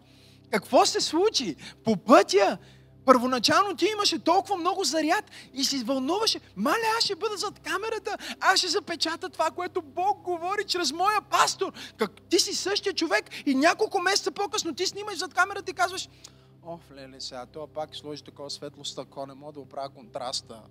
Какво 0.50 0.86
се 0.86 1.00
случи? 1.00 1.56
По 1.84 1.96
пътя 1.96 2.58
Първоначално 3.06 3.76
ти 3.76 3.86
имаше 3.92 4.18
толкова 4.18 4.56
много 4.56 4.84
заряд 4.84 5.24
и 5.54 5.64
си 5.64 5.84
вълнуваше. 5.84 6.40
Мале, 6.56 6.86
аз 6.98 7.04
ще 7.04 7.14
бъда 7.14 7.36
зад 7.36 7.58
камерата, 7.58 8.18
аз 8.40 8.58
ще 8.58 8.68
запечата 8.68 9.28
това, 9.28 9.50
което 9.50 9.82
Бог 9.82 10.20
говори 10.20 10.64
чрез 10.66 10.92
моя 10.92 11.20
пастор. 11.22 11.72
Как 11.96 12.22
ти 12.30 12.38
си 12.38 12.54
същия 12.54 12.92
човек 12.92 13.30
и 13.46 13.54
няколко 13.54 14.00
месеца 14.00 14.30
по-късно 14.30 14.74
ти 14.74 14.86
снимаш 14.86 15.18
зад 15.18 15.34
камерата 15.34 15.70
и 15.70 15.74
казваш, 15.74 16.08
О, 16.66 16.78
леле, 16.94 17.20
сега, 17.20 17.46
това 17.46 17.66
пак 17.66 17.96
сложи 17.96 18.24
такова 18.24 18.50
светло 18.50 18.84
стъкло, 18.84 19.26
не 19.26 19.34
мога 19.34 19.52
да 19.52 19.60
оправя 19.60 19.88
контраста. 19.88 20.62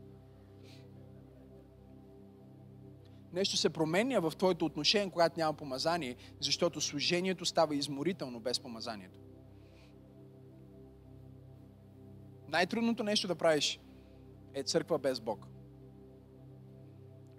Нещо 3.34 3.58
се 3.58 3.69
променя 3.69 4.19
в 4.19 4.34
твоето 4.38 4.65
отношение, 4.65 5.12
когато 5.12 5.39
няма 5.39 5.54
помазание, 5.54 6.15
защото 6.39 6.82
служението 6.82 7.45
става 7.45 7.76
изморително 7.76 8.39
без 8.39 8.60
помазанието. 8.60 9.25
Най-трудното 12.56 13.04
нещо 13.04 13.28
да 13.28 13.36
правиш 13.36 13.80
е 14.54 14.63
църква 14.63 15.00
без 15.00 15.20
Бог. 15.20 15.48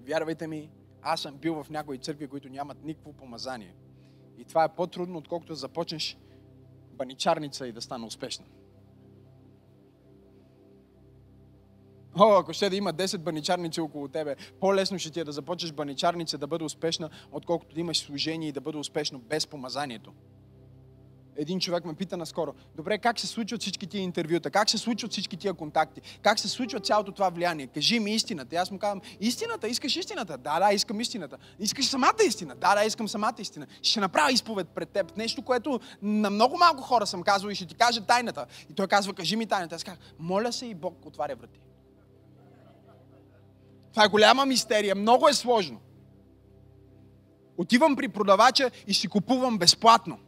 Вярвайте 0.00 0.46
ми, 0.46 0.70
аз 1.02 1.20
съм 1.20 1.36
бил 1.36 1.62
в 1.62 1.70
някои 1.70 1.98
църкви, 1.98 2.28
които 2.28 2.48
нямат 2.48 2.84
никакво 2.84 3.12
помазание. 3.12 3.74
И 4.38 4.44
това 4.44 4.64
е 4.64 4.74
по-трудно, 4.74 5.18
отколкото 5.18 5.52
да 5.52 5.56
започнеш 5.56 6.18
баничарница 6.92 7.66
и 7.66 7.72
да 7.72 7.80
стане 7.80 8.06
успешна. 8.06 8.44
О, 12.18 12.38
ако 12.38 12.52
ще 12.52 12.70
да 12.70 12.76
има 12.76 12.94
10 12.94 13.18
баничарници 13.18 13.80
около 13.80 14.08
тебе, 14.08 14.36
по-лесно 14.60 14.98
ще 14.98 15.10
ти 15.10 15.20
е 15.20 15.24
да 15.24 15.32
започнеш 15.32 15.72
баничарница 15.72 16.38
да 16.38 16.46
бъде 16.46 16.64
успешна, 16.64 17.10
отколкото 17.32 17.74
да 17.74 17.80
имаш 17.80 17.98
служение 17.98 18.48
и 18.48 18.52
да 18.52 18.60
бъде 18.60 18.78
успешно 18.78 19.18
без 19.18 19.46
помазанието 19.46 20.12
един 21.36 21.60
човек 21.60 21.84
ме 21.84 21.94
пита 21.94 22.16
наскоро, 22.16 22.54
добре, 22.76 22.98
как 22.98 23.20
се 23.20 23.26
случват 23.26 23.60
всички 23.60 23.86
тия 23.86 24.02
интервюта, 24.02 24.50
как 24.50 24.70
се 24.70 24.78
случват 24.78 25.12
всички 25.12 25.36
тия 25.36 25.54
контакти, 25.54 26.00
как 26.22 26.38
се 26.38 26.48
случва 26.48 26.80
цялото 26.80 27.12
това 27.12 27.28
влияние, 27.28 27.66
кажи 27.66 28.00
ми 28.00 28.14
истината. 28.14 28.54
И 28.54 28.58
аз 28.58 28.70
му 28.70 28.78
казвам, 28.78 29.00
истината, 29.20 29.68
искаш 29.68 29.96
истината? 29.96 30.38
Да, 30.38 30.60
да, 30.60 30.72
искам 30.72 31.00
истината. 31.00 31.36
Искаш 31.58 31.86
самата 31.86 32.24
истина? 32.26 32.54
Да, 32.54 32.74
да, 32.74 32.84
искам 32.84 33.08
самата 33.08 33.34
истина. 33.38 33.66
Ще 33.82 34.00
направя 34.00 34.32
изповед 34.32 34.68
пред 34.68 34.88
теб. 34.88 35.16
Нещо, 35.16 35.42
което 35.42 35.80
на 36.02 36.30
много 36.30 36.56
малко 36.58 36.82
хора 36.82 37.06
съм 37.06 37.22
казал 37.22 37.48
и 37.48 37.54
ще 37.54 37.66
ти 37.66 37.74
кажа 37.74 38.00
тайната. 38.00 38.46
И 38.70 38.74
той 38.74 38.86
казва, 38.86 39.14
кажи 39.14 39.36
ми 39.36 39.46
тайната. 39.46 39.74
Аз 39.74 39.84
казвам, 39.84 40.04
моля 40.18 40.52
се 40.52 40.66
и 40.66 40.74
Бог 40.74 41.06
отваря 41.06 41.36
врати. 41.36 41.60
Това 43.92 44.04
е 44.04 44.08
голяма 44.08 44.46
мистерия, 44.46 44.94
много 44.94 45.28
е 45.28 45.32
сложно. 45.32 45.80
Отивам 47.58 47.96
при 47.96 48.08
продавача 48.08 48.70
и 48.86 48.94
си 48.94 49.08
купувам 49.08 49.58
безплатно. 49.58 50.18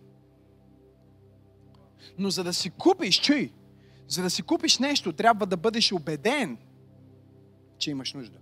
Но 2.19 2.31
за 2.31 2.45
да 2.45 2.53
си 2.53 2.71
купиш, 2.71 3.21
чуй, 3.21 3.53
за 4.09 4.23
да 4.23 4.31
си 4.31 4.43
купиш 4.43 4.79
нещо, 4.79 5.13
трябва 5.13 5.47
да 5.47 5.57
бъдеш 5.57 5.93
убеден, 5.93 6.59
че 7.79 7.91
имаш 7.91 8.15
нужда. 8.15 8.39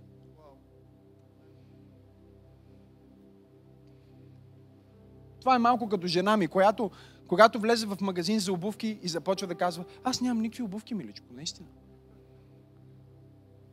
Това 5.39 5.55
е 5.55 5.59
малко 5.59 5.89
като 5.89 6.07
жена 6.07 6.37
ми, 6.37 6.47
която, 6.47 6.91
когато 7.27 7.59
влезе 7.59 7.85
в 7.85 7.97
магазин 8.01 8.39
за 8.39 8.53
обувки 8.53 8.99
и 9.01 9.07
започва 9.07 9.47
да 9.47 9.55
казва, 9.55 9.85
аз 10.03 10.21
нямам 10.21 10.41
никакви 10.41 10.63
обувки, 10.63 10.93
миличко, 10.93 11.25
наистина. 11.31 11.67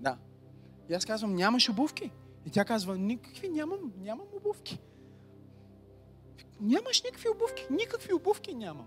Да. 0.00 0.18
И 0.90 0.94
аз 0.94 1.04
казвам, 1.04 1.34
нямаш 1.34 1.68
обувки. 1.68 2.10
И 2.46 2.50
тя 2.50 2.64
казва, 2.64 2.98
никакви, 2.98 3.48
нямам, 3.48 3.92
нямам 3.98 4.26
обувки. 4.36 4.78
Нямаш 6.60 7.02
никакви 7.02 7.28
обувки. 7.28 7.66
Никакви 7.70 8.14
обувки 8.14 8.54
нямам. 8.54 8.86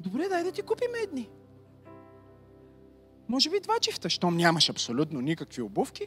Добре, 0.00 0.28
дай 0.28 0.44
да 0.44 0.52
ти 0.52 0.62
купим 0.62 0.90
едни. 1.02 1.28
Може 3.28 3.50
би 3.50 3.60
два 3.60 3.78
чифта, 3.80 4.10
щом 4.10 4.36
нямаш 4.36 4.70
абсолютно 4.70 5.20
никакви 5.20 5.62
обувки. 5.62 6.06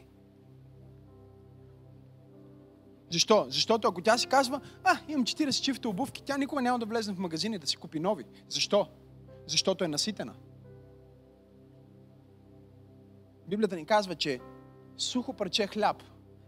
Защо? 3.10 3.46
Защото 3.48 3.88
ако 3.88 4.02
тя 4.02 4.18
си 4.18 4.26
казва, 4.26 4.60
а, 4.84 4.98
имам 5.08 5.24
40 5.24 5.62
чифта 5.62 5.88
обувки, 5.88 6.22
тя 6.22 6.38
никога 6.38 6.62
няма 6.62 6.78
да 6.78 6.86
влезе 6.86 7.12
в 7.12 7.18
магазин 7.18 7.52
и 7.52 7.58
да 7.58 7.66
си 7.66 7.76
купи 7.76 8.00
нови. 8.00 8.24
Защо? 8.48 8.88
Защото 9.46 9.84
е 9.84 9.88
наситена. 9.88 10.34
Библията 13.48 13.76
ни 13.76 13.86
казва, 13.86 14.14
че 14.14 14.40
сухо 14.96 15.32
парче 15.32 15.66
хляб 15.66 16.02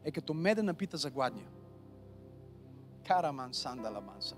е 0.04 0.10
като 0.10 0.34
меда 0.34 0.62
напита 0.62 0.96
за 0.96 1.10
гладния. 1.10 1.46
Караман 3.06 3.54
сандала 3.54 4.00
манса. 4.00 4.36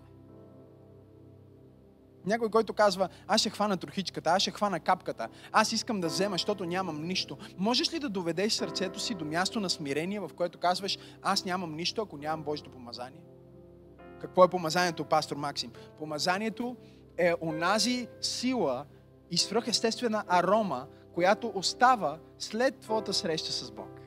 Някой, 2.26 2.50
който 2.50 2.72
казва, 2.72 3.08
аз 3.26 3.40
ще 3.40 3.50
хвана 3.50 3.76
трохичката, 3.76 4.30
аз 4.30 4.42
ще 4.42 4.50
хвана 4.50 4.80
капката, 4.80 5.28
аз 5.52 5.72
искам 5.72 6.00
да 6.00 6.06
взема, 6.06 6.34
защото 6.34 6.64
нямам 6.64 7.06
нищо. 7.06 7.38
Можеш 7.58 7.92
ли 7.92 7.98
да 7.98 8.08
доведеш 8.08 8.52
сърцето 8.52 9.00
си 9.00 9.14
до 9.14 9.24
място 9.24 9.60
на 9.60 9.70
смирение, 9.70 10.20
в 10.20 10.30
което 10.36 10.58
казваш, 10.58 10.98
аз 11.22 11.44
нямам 11.44 11.74
нищо, 11.74 12.02
ако 12.02 12.16
нямам 12.16 12.44
Божието 12.44 12.70
помазание? 12.70 13.20
Какво 14.20 14.44
е 14.44 14.48
помазанието, 14.48 15.04
пастор 15.04 15.36
Максим? 15.36 15.72
Помазанието 15.98 16.76
е 17.18 17.34
онази 17.40 18.08
сила 18.20 18.84
и 19.30 19.38
свръхестествена 19.38 20.24
арома, 20.28 20.86
която 21.14 21.52
остава 21.54 22.18
след 22.38 22.78
твоята 22.78 23.14
среща 23.14 23.52
с 23.52 23.70
Бог. 23.70 24.00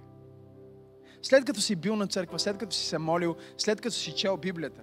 След 1.21 1.45
като 1.45 1.61
си 1.61 1.75
бил 1.75 1.95
на 1.95 2.07
църква, 2.07 2.39
след 2.39 2.57
като 2.57 2.75
си 2.75 2.85
се 2.85 2.97
молил, 2.97 3.35
след 3.57 3.81
като 3.81 3.95
си 3.95 4.15
чел 4.15 4.37
Библията, 4.37 4.81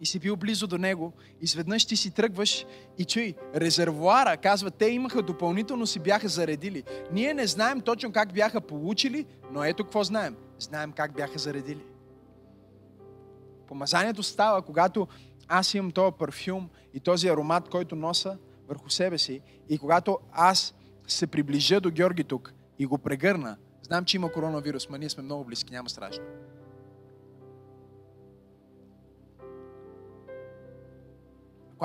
и 0.00 0.06
си 0.06 0.18
бил 0.18 0.36
близо 0.36 0.66
до 0.66 0.78
него, 0.78 1.12
изведнъж 1.40 1.86
ти 1.86 1.96
си 1.96 2.10
тръгваш 2.10 2.66
и 2.98 3.04
чуй, 3.04 3.34
резервуара, 3.54 4.36
казва, 4.36 4.70
те 4.70 4.86
имаха 4.86 5.22
допълнително 5.22 5.86
си 5.86 5.98
бяха 5.98 6.28
заредили. 6.28 6.82
Ние 7.12 7.34
не 7.34 7.46
знаем 7.46 7.80
точно 7.80 8.12
как 8.12 8.32
бяха 8.32 8.60
получили, 8.60 9.26
но 9.52 9.64
ето 9.64 9.84
какво 9.84 10.04
знаем. 10.04 10.36
Знаем 10.58 10.92
как 10.92 11.14
бяха 11.14 11.38
заредили. 11.38 11.82
Помазанието 13.68 14.22
става, 14.22 14.62
когато 14.62 15.08
аз 15.48 15.74
имам 15.74 15.90
този 15.90 16.12
парфюм 16.18 16.68
и 16.94 17.00
този 17.00 17.28
аромат, 17.28 17.68
който 17.68 17.96
носа 17.96 18.38
върху 18.68 18.90
себе 18.90 19.18
си 19.18 19.40
и 19.68 19.78
когато 19.78 20.18
аз 20.32 20.74
се 21.08 21.26
приближа 21.26 21.80
до 21.80 21.90
Георги 21.90 22.24
тук 22.24 22.52
и 22.78 22.86
го 22.86 22.98
прегърна, 22.98 23.56
знам, 23.82 24.04
че 24.04 24.16
има 24.16 24.32
коронавирус, 24.32 24.88
но 24.88 24.96
ние 24.96 25.08
сме 25.08 25.22
много 25.22 25.44
близки, 25.44 25.72
няма 25.72 25.88
страшно. 25.88 26.24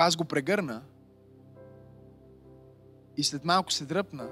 Аз 0.00 0.16
го 0.16 0.24
прегърна 0.24 0.82
и 3.16 3.24
след 3.24 3.44
малко 3.44 3.72
се 3.72 3.84
дръпна, 3.84 4.30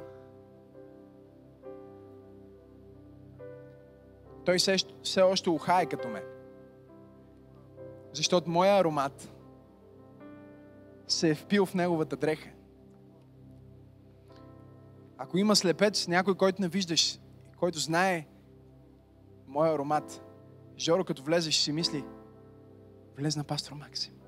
той 4.44 4.58
все, 4.58 4.76
все 5.02 5.22
още 5.22 5.50
ухае 5.50 5.86
като 5.86 6.08
мен. 6.08 6.24
Защото 8.12 8.50
моя 8.50 8.78
аромат 8.78 9.32
се 11.08 11.30
е 11.30 11.34
впил 11.34 11.66
в 11.66 11.74
неговата 11.74 12.16
дреха. 12.16 12.48
Ако 15.18 15.38
има 15.38 15.56
слепец, 15.56 16.08
някой, 16.08 16.34
който 16.34 16.62
не 16.62 16.68
виждаш, 16.68 17.20
който 17.58 17.78
знае 17.78 18.26
моя 19.46 19.74
аромат, 19.74 20.20
Жоро, 20.78 21.04
като 21.04 21.22
влезеш, 21.22 21.56
си 21.56 21.72
мисли, 21.72 22.04
влезна 23.16 23.44
пастор 23.44 23.72
Максим. 23.72 24.23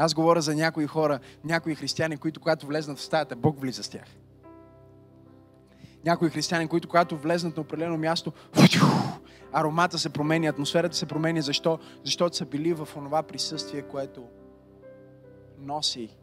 Аз 0.00 0.14
говоря 0.14 0.40
за 0.40 0.54
някои 0.54 0.86
хора, 0.86 1.18
някои 1.44 1.74
християни, 1.74 2.16
които 2.16 2.40
когато 2.40 2.66
влезнат 2.66 2.98
в 2.98 3.02
стаята, 3.02 3.36
Бог 3.36 3.60
влиза 3.60 3.82
с 3.82 3.88
тях. 3.88 4.06
Някои 6.04 6.30
християни, 6.30 6.68
които 6.68 6.88
когато 6.88 7.16
влезнат 7.16 7.56
на 7.56 7.60
определено 7.60 7.96
място, 7.96 8.32
аромата 9.52 9.98
се 9.98 10.10
променя, 10.10 10.48
атмосферата 10.48 10.96
се 10.96 11.06
променя. 11.06 11.40
Защо? 11.40 11.78
Защото 12.04 12.36
са 12.36 12.46
били 12.46 12.72
в 12.72 12.88
онова 12.96 13.22
присъствие, 13.22 13.82
което 13.82 14.24
носи 15.58 16.16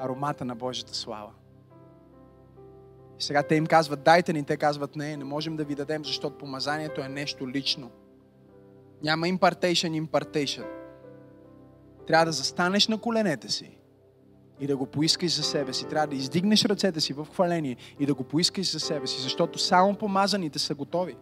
аромата 0.00 0.44
на 0.44 0.54
Божията 0.54 0.94
слава. 0.94 1.32
И 3.18 3.22
сега 3.22 3.42
те 3.42 3.54
им 3.54 3.66
казват, 3.66 4.02
дайте 4.02 4.32
ни, 4.32 4.44
те 4.44 4.56
казват, 4.56 4.96
не, 4.96 5.16
не 5.16 5.24
можем 5.24 5.56
да 5.56 5.64
ви 5.64 5.74
дадем, 5.74 6.04
защото 6.04 6.38
помазанието 6.38 7.00
е 7.00 7.08
нещо 7.08 7.48
лично. 7.48 7.90
Няма 9.02 9.28
импартейшън, 9.28 9.94
импартейшън. 9.94 10.75
Трябва 12.06 12.26
да 12.26 12.32
застанеш 12.32 12.88
на 12.88 12.98
коленете 12.98 13.48
си 13.48 13.78
и 14.60 14.66
да 14.66 14.76
го 14.76 14.86
поискаш 14.86 15.36
за 15.36 15.42
себе 15.42 15.72
си. 15.72 15.88
Трябва 15.88 16.06
да 16.06 16.16
издигнеш 16.16 16.64
ръцете 16.64 17.00
си 17.00 17.12
в 17.12 17.26
хваление 17.32 17.76
и 18.00 18.06
да 18.06 18.14
го 18.14 18.24
поискаш 18.24 18.72
за 18.72 18.80
себе 18.80 19.06
си, 19.06 19.20
защото 19.20 19.58
само 19.58 19.94
помазаните 19.94 20.58
са 20.58 20.74
готови. 20.74 21.16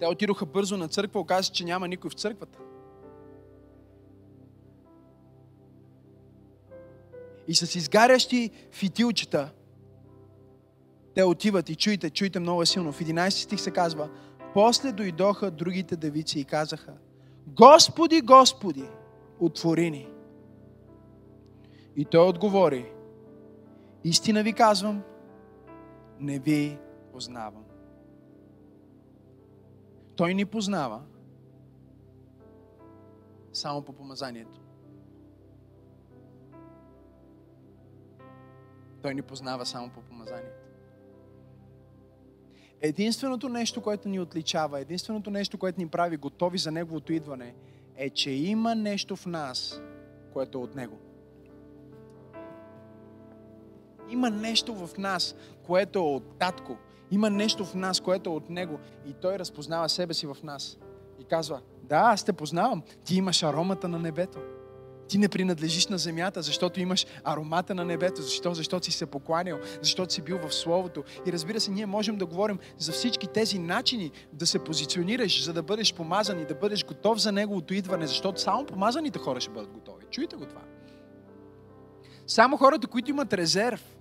Те 0.00 0.06
отидоха 0.06 0.46
бързо 0.46 0.76
на 0.76 0.88
църква, 0.88 1.20
оказа 1.20 1.52
че 1.52 1.64
няма 1.64 1.88
никой 1.88 2.10
в 2.10 2.14
църквата. 2.14 2.58
И 7.48 7.54
с 7.54 7.74
изгарящи 7.74 8.50
фитилчета 8.72 9.50
те 11.14 11.24
отиват 11.24 11.68
и 11.68 11.74
чуйте, 11.74 12.10
чуйте 12.10 12.40
много 12.40 12.66
силно. 12.66 12.92
В 12.92 13.00
11 13.00 13.30
стих 13.30 13.60
се 13.60 13.70
казва, 13.70 14.08
после 14.54 14.92
дойдоха 14.92 15.50
другите 15.50 15.96
девици 15.96 16.40
и 16.40 16.44
казаха, 16.44 16.92
Господи, 17.56 18.20
Господи, 18.20 18.88
отвори 19.40 19.90
ни. 19.90 20.08
И 21.96 22.04
той 22.04 22.28
отговори, 22.28 22.92
истина 24.04 24.42
ви 24.42 24.52
казвам, 24.52 25.02
не 26.20 26.38
ви 26.38 26.78
познавам. 27.12 27.64
Той 30.16 30.34
ни 30.34 30.44
познава 30.44 31.02
само 33.52 33.82
по 33.82 33.92
помазанието. 33.92 34.60
Той 39.02 39.14
ни 39.14 39.22
познава 39.22 39.66
само 39.66 39.90
по 39.90 40.00
помазанието. 40.00 40.67
Единственото 42.80 43.48
нещо, 43.48 43.80
което 43.80 44.08
ни 44.08 44.20
отличава, 44.20 44.80
единственото 44.80 45.30
нещо, 45.30 45.58
което 45.58 45.80
ни 45.80 45.88
прави 45.88 46.16
готови 46.16 46.58
за 46.58 46.70
Неговото 46.70 47.12
идване, 47.12 47.54
е, 47.96 48.10
че 48.10 48.30
има 48.30 48.74
нещо 48.74 49.16
в 49.16 49.26
нас, 49.26 49.80
което 50.32 50.58
е 50.58 50.60
от 50.60 50.74
Него. 50.74 50.98
Има 54.10 54.30
нещо 54.30 54.74
в 54.74 54.98
нас, 54.98 55.34
което 55.66 55.98
е 55.98 56.02
от 56.02 56.38
татко. 56.38 56.76
Има 57.10 57.30
нещо 57.30 57.64
в 57.64 57.74
нас, 57.74 58.00
което 58.00 58.30
е 58.30 58.32
от 58.32 58.50
него. 58.50 58.78
И 59.06 59.12
той 59.12 59.38
разпознава 59.38 59.88
себе 59.88 60.14
си 60.14 60.26
в 60.26 60.36
нас. 60.42 60.78
И 61.20 61.24
казва, 61.24 61.60
да, 61.82 61.96
аз 61.96 62.24
те 62.24 62.32
познавам. 62.32 62.82
Ти 63.04 63.16
имаш 63.16 63.42
аромата 63.42 63.88
на 63.88 63.98
небето. 63.98 64.38
Ти 65.08 65.18
не 65.18 65.28
принадлежиш 65.28 65.86
на 65.86 65.98
земята, 65.98 66.42
защото 66.42 66.80
имаш 66.80 67.06
аромата 67.24 67.74
на 67.74 67.84
небето. 67.84 68.22
Защо? 68.22 68.54
Защото 68.54 68.86
си 68.86 68.92
се 68.92 69.06
покланял, 69.06 69.58
защото 69.82 70.14
си 70.14 70.22
бил 70.22 70.38
в 70.38 70.54
Словото. 70.54 71.04
И 71.26 71.32
разбира 71.32 71.60
се, 71.60 71.70
ние 71.70 71.86
можем 71.86 72.16
да 72.16 72.26
говорим 72.26 72.58
за 72.78 72.92
всички 72.92 73.26
тези 73.26 73.58
начини 73.58 74.10
да 74.32 74.46
се 74.46 74.58
позиционираш, 74.58 75.44
за 75.44 75.52
да 75.52 75.62
бъдеш 75.62 75.94
помазан 75.94 76.40
и 76.40 76.46
да 76.46 76.54
бъдеш 76.54 76.84
готов 76.84 77.20
за 77.20 77.32
Неговото 77.32 77.74
идване, 77.74 78.06
защото 78.06 78.40
само 78.40 78.66
помазаните 78.66 79.18
хора 79.18 79.40
ще 79.40 79.50
бъдат 79.50 79.70
готови. 79.70 80.04
Чуйте 80.10 80.36
го 80.36 80.46
това. 80.46 80.62
Само 82.26 82.56
хората, 82.56 82.86
които 82.86 83.10
имат 83.10 83.32
резерв, 83.32 83.98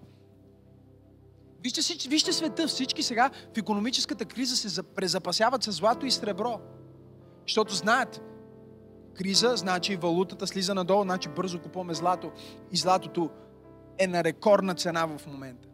Вижте, 1.64 2.10
вижте 2.10 2.34
света, 2.34 2.68
всички 2.68 3.04
сега 3.04 3.30
в 3.56 3.58
економическата 3.58 4.26
криза 4.26 4.56
се 4.56 4.84
презапасяват 4.84 5.64
с 5.64 5.72
злато 5.72 6.06
и 6.06 6.12
сребро. 6.12 6.60
Защото 7.48 7.76
знаят, 7.76 8.22
криза, 9.18 9.56
значи 9.56 9.96
валутата 9.96 10.48
слиза 10.48 10.74
надолу, 10.74 11.04
значи 11.04 11.30
бързо 11.30 11.60
купуваме 11.60 11.94
злато 11.94 12.32
и 12.72 12.78
златото 12.78 13.30
е 13.98 14.08
на 14.08 14.24
рекордна 14.24 14.76
цена 14.76 15.06
в 15.06 15.28
момента. 15.28 15.67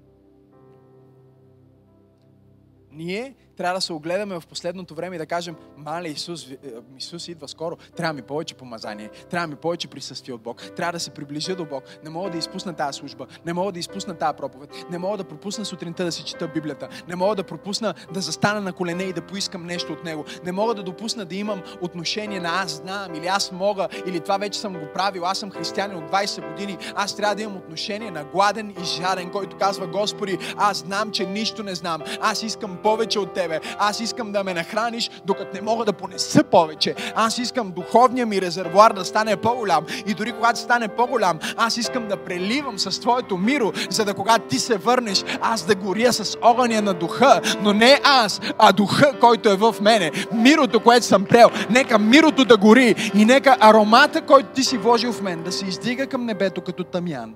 Ние 2.93 3.33
трябва 3.57 3.77
да 3.77 3.81
се 3.81 3.93
огледаме 3.93 4.39
в 4.39 4.47
последното 4.47 4.95
време 4.95 5.15
и 5.15 5.19
да 5.19 5.25
кажем, 5.25 5.55
мале 5.77 6.07
Исус, 6.07 6.47
е, 6.51 6.57
Исус 6.97 7.27
идва 7.27 7.47
скоро, 7.47 7.75
трябва 7.75 8.13
ми 8.13 8.21
повече 8.21 8.55
помазание, 8.55 9.09
трябва 9.29 9.47
ми 9.47 9.55
повече 9.55 9.87
присъствие 9.87 10.33
от 10.33 10.41
Бог, 10.41 10.71
трябва 10.75 10.91
да 10.91 10.99
се 10.99 11.09
приближа 11.09 11.55
до 11.55 11.65
Бог, 11.65 11.83
не 12.03 12.09
мога 12.09 12.29
да 12.29 12.37
изпусна 12.37 12.73
тази 12.73 12.97
служба, 12.97 13.27
не 13.45 13.53
мога 13.53 13.71
да 13.71 13.79
изпусна 13.79 14.17
тази 14.17 14.37
проповед, 14.37 14.69
не 14.89 14.97
мога 14.97 15.17
да 15.17 15.23
пропусна 15.23 15.65
сутринта 15.65 16.05
да 16.05 16.11
си 16.11 16.23
чета 16.23 16.47
Библията, 16.47 16.87
не 17.07 17.15
мога 17.15 17.35
да 17.35 17.43
пропусна 17.43 17.93
да 18.13 18.21
застана 18.21 18.61
на 18.61 18.73
колене 18.73 19.03
и 19.03 19.13
да 19.13 19.21
поискам 19.21 19.65
нещо 19.65 19.93
от 19.93 20.03
Него, 20.03 20.25
не 20.45 20.51
мога 20.51 20.75
да 20.75 20.83
допусна 20.83 21.25
да 21.25 21.35
имам 21.35 21.61
отношение 21.81 22.39
на 22.39 22.49
аз 22.49 22.71
знам 22.71 23.15
или 23.15 23.27
аз 23.27 23.51
мога, 23.51 23.87
или 24.05 24.19
това 24.19 24.37
вече 24.37 24.59
съм 24.59 24.73
го 24.73 24.87
правил, 24.93 25.25
аз 25.25 25.37
съм 25.37 25.51
християнин 25.51 25.97
от 25.97 26.11
20 26.11 26.49
години, 26.49 26.77
аз 26.95 27.15
трябва 27.15 27.35
да 27.35 27.41
имам 27.41 27.57
отношение 27.57 28.11
на 28.11 28.23
гладен 28.23 28.69
и 28.69 28.83
жаден, 28.83 29.31
който 29.31 29.57
казва, 29.57 29.87
Господи, 29.87 30.37
аз 30.57 30.77
знам, 30.77 31.11
че 31.11 31.25
нищо 31.25 31.63
не 31.63 31.75
знам, 31.75 32.01
аз 32.21 32.43
искам 32.43 32.77
повече 32.83 33.19
от 33.19 33.33
Тебе, 33.33 33.59
аз 33.79 33.99
искам 33.99 34.31
да 34.31 34.43
ме 34.43 34.53
нахраниш, 34.53 35.09
докато 35.25 35.49
не 35.53 35.61
мога 35.61 35.85
да 35.85 35.93
понеса 35.93 36.43
повече. 36.43 36.95
Аз 37.15 37.37
искам 37.37 37.71
духовния 37.71 38.25
ми 38.25 38.41
резервуар 38.41 38.93
да 38.93 39.05
стане 39.05 39.35
по-голям. 39.35 39.85
И 40.07 40.13
дори 40.13 40.31
когато 40.31 40.59
стане 40.59 40.87
по-голям, 40.87 41.39
аз 41.57 41.77
искам 41.77 42.07
да 42.07 42.17
преливам 42.17 42.79
с 42.79 42.99
Твоето 42.99 43.37
миро, 43.37 43.71
за 43.89 44.05
да 44.05 44.13
когато 44.13 44.47
Ти 44.47 44.59
се 44.59 44.77
върнеш, 44.77 45.23
аз 45.41 45.65
да 45.65 45.75
горя 45.75 46.13
с 46.13 46.37
огъня 46.41 46.81
на 46.81 46.93
духа. 46.93 47.41
Но 47.61 47.73
не 47.73 47.99
аз, 48.03 48.41
а 48.57 48.71
духа, 48.71 49.19
който 49.19 49.49
е 49.49 49.55
в 49.55 49.75
мене. 49.81 50.11
Мирото, 50.33 50.79
което 50.79 51.05
съм 51.05 51.25
прел. 51.25 51.49
Нека 51.69 51.99
мирото 51.99 52.45
да 52.45 52.57
гори 52.57 53.11
и 53.15 53.25
нека 53.25 53.57
аромата, 53.59 54.21
който 54.21 54.49
Ти 54.49 54.63
си 54.63 54.77
вложил 54.77 55.13
в 55.13 55.21
мен, 55.21 55.43
да 55.43 55.51
се 55.51 55.65
издига 55.65 56.07
към 56.07 56.25
небето 56.25 56.61
като 56.61 56.83
тамян 56.83 57.35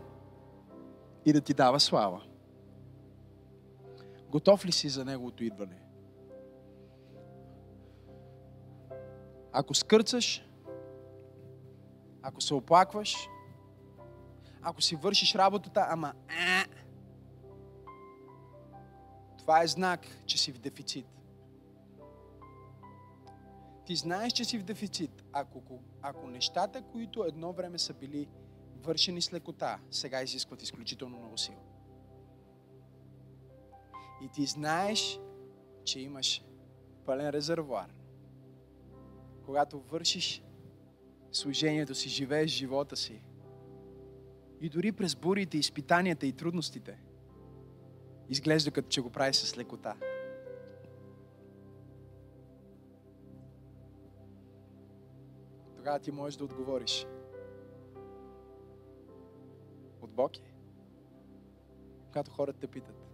и 1.25 1.33
да 1.33 1.41
Ти 1.41 1.53
дава 1.53 1.79
слава. 1.79 2.26
Готов 4.29 4.65
ли 4.65 4.71
си 4.71 4.89
за 4.89 5.05
Неговото 5.05 5.43
идване? 5.43 5.81
Ако 9.51 9.73
скърцаш, 9.73 10.45
ако 12.21 12.41
се 12.41 12.53
оплакваш, 12.53 13.29
ако 14.61 14.81
си 14.81 14.95
вършиш 14.95 15.35
работата, 15.35 15.85
ама 15.89 16.13
а, 16.29 16.65
това 19.37 19.63
е 19.63 19.67
знак, 19.67 20.07
че 20.25 20.37
си 20.37 20.51
в 20.51 20.59
дефицит. 20.59 21.05
Ти 23.85 23.95
знаеш, 23.95 24.33
че 24.33 24.45
си 24.45 24.57
в 24.57 24.63
дефицит, 24.63 25.23
ако, 25.33 25.61
ако 26.01 26.27
нещата, 26.27 26.81
които 26.81 27.23
едно 27.23 27.53
време 27.53 27.79
са 27.79 27.93
били 27.93 28.27
вършени 28.83 29.21
с 29.21 29.33
лекота, 29.33 29.79
сега 29.91 30.21
изискват 30.21 30.61
изключително 30.61 31.17
много 31.17 31.37
сила. 31.37 31.66
И 34.21 34.29
ти 34.29 34.45
знаеш, 34.45 35.19
че 35.83 35.99
имаш 35.99 36.43
пълен 37.05 37.29
резервуар 37.29 37.97
когато 39.47 39.79
вършиш 39.79 40.43
служението 41.31 41.95
си, 41.95 42.09
живееш 42.09 42.51
живота 42.51 42.95
си. 42.95 43.21
И 44.61 44.69
дори 44.69 44.91
през 44.91 45.15
бурите, 45.15 45.57
изпитанията 45.57 46.25
и 46.25 46.33
трудностите, 46.33 46.99
изглежда 48.29 48.71
като 48.71 48.87
че 48.87 49.01
го 49.01 49.09
прави 49.09 49.33
с 49.33 49.57
лекота. 49.57 49.95
Тогава 55.75 55.99
ти 55.99 56.11
можеш 56.11 56.37
да 56.37 56.43
отговориш. 56.43 57.07
От 60.01 60.11
Бог 60.11 60.37
е. 60.37 60.53
Когато 62.05 62.31
хората 62.31 62.59
те 62.59 62.67
питат. 62.67 63.06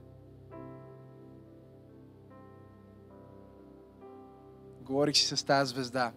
Говорих 4.84 5.18
си 5.18 5.36
с 5.36 5.46
тази 5.46 5.70
звезда. 5.70 6.14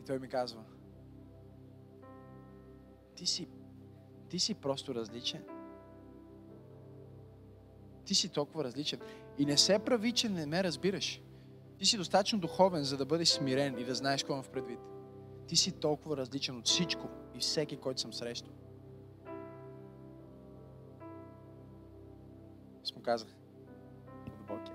И 0.00 0.04
той 0.04 0.18
ми 0.18 0.28
казва, 0.28 0.64
ти 3.14 3.26
си, 3.26 3.48
ти 4.28 4.38
си 4.38 4.54
просто 4.54 4.94
различен. 4.94 5.44
Ти 8.04 8.14
си 8.14 8.28
толкова 8.28 8.64
различен. 8.64 9.00
И 9.38 9.46
не 9.46 9.58
се 9.58 9.78
прави, 9.78 10.12
че 10.12 10.28
не 10.28 10.46
ме 10.46 10.64
разбираш. 10.64 11.22
Ти 11.78 11.86
си 11.86 11.96
достатъчно 11.96 12.38
духовен, 12.38 12.84
за 12.84 12.96
да 12.96 13.06
бъдеш 13.06 13.28
смирен 13.28 13.78
и 13.78 13.84
да 13.84 13.94
знаеш 13.94 14.22
какво 14.22 14.42
в 14.42 14.50
предвид. 14.50 14.78
Ти 15.46 15.56
си 15.56 15.72
толкова 15.72 16.16
различен 16.16 16.58
от 16.58 16.66
всичко 16.66 17.08
и 17.34 17.38
всеки, 17.38 17.76
който 17.76 18.00
съм 18.00 18.12
срещал. 18.12 18.52
Аз 22.82 22.94
му 22.94 23.02
казах, 23.02 23.28
Бог 24.48 24.68
е. 24.68 24.72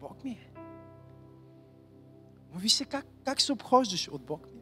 Бог 0.00 0.24
ми 0.24 0.30
е. 0.30 0.55
Но 2.56 2.60
виж 2.60 2.72
се 2.72 2.84
как, 2.84 3.06
как 3.24 3.40
се 3.40 3.52
обхождаш 3.52 4.08
от 4.08 4.22
Бог 4.22 4.46
ми. 4.54 4.60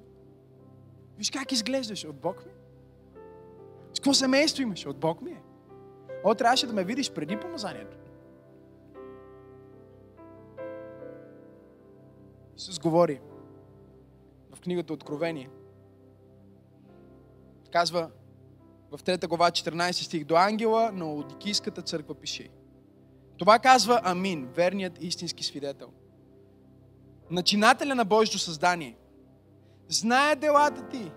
Виж 1.17 1.31
как 1.31 1.53
изглеждаш 1.53 2.05
от 2.05 2.17
Бог 2.17 2.47
ми. 2.47 2.53
С 3.93 4.01
какво 4.01 4.15
семейство 4.15 4.63
имаш? 4.63 4.87
От 4.87 4.99
Бог 4.99 5.23
ми. 5.23 5.37
О, 6.25 6.35
трябваше 6.35 6.67
да 6.67 6.73
ме 6.73 6.85
видиш 6.85 7.13
преди 7.13 7.41
помазанието. 7.41 7.97
Исус 12.57 12.79
говори 12.79 13.21
в 14.55 14.61
книгата 14.61 14.93
Откровение. 14.93 15.51
Казва 17.73 18.11
в 18.91 18.99
3 18.99 19.29
глава 19.29 19.51
14 19.51 19.93
стих 19.93 20.25
до 20.25 20.37
ангела 20.37 20.93
на 20.93 21.15
Одикийската 21.15 21.83
църква 21.83 22.15
пише. 22.15 22.49
Това 23.37 23.59
казва 23.59 24.01
Амин, 24.05 24.49
верният 24.55 25.03
истински 25.03 25.45
свидетел– 25.45 25.93
начинателя 27.31 27.95
на 27.95 28.05
Божието 28.05 28.39
създание, 28.39 28.97
знае 29.89 30.37
делата 30.37 30.89
ти. 30.89 31.13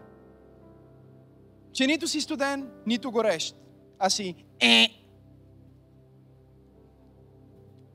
че 1.74 1.88
нито 1.88 2.08
си 2.08 2.22
студен, 2.22 2.70
нито 2.86 3.12
горещ, 3.12 3.56
а 4.00 4.10
си 4.10 4.46
е. 4.60 4.90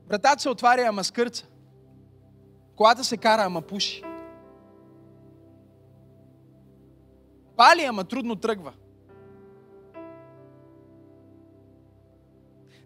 Вратата 0.07 0.41
се 0.41 0.49
отваря, 0.49 0.85
ама 0.87 1.03
скърца. 1.03 1.45
Колата 2.75 3.03
се 3.03 3.17
кара, 3.17 3.43
ама 3.43 3.61
пуши. 3.61 4.03
Пали, 7.55 7.83
ама 7.83 8.03
трудно 8.03 8.35
тръгва. 8.35 8.73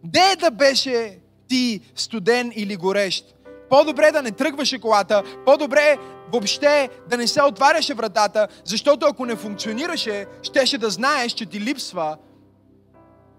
Де 0.03 0.35
да 0.39 0.51
беше 0.51 1.19
ти 1.47 1.91
студен 1.95 2.51
или 2.55 2.75
горещ? 2.75 3.36
По-добре 3.69 4.11
да 4.11 4.21
не 4.21 4.31
тръгваше 4.31 4.79
колата, 4.79 5.23
по-добре 5.45 5.97
въобще 6.31 6.89
да 7.09 7.17
не 7.17 7.27
се 7.27 7.43
отваряше 7.43 7.93
вратата, 7.93 8.47
защото 8.65 9.05
ако 9.05 9.25
не 9.25 9.35
функционираше, 9.35 10.25
щеше 10.43 10.77
да 10.77 10.89
знаеш, 10.89 11.31
че 11.31 11.45
ти 11.45 11.59
липсва 11.59 12.17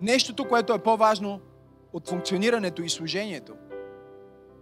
нещото, 0.00 0.48
което 0.48 0.72
е 0.72 0.78
по-важно 0.78 1.40
от 1.92 2.08
функционирането 2.08 2.82
и 2.82 2.88
служението. 2.88 3.52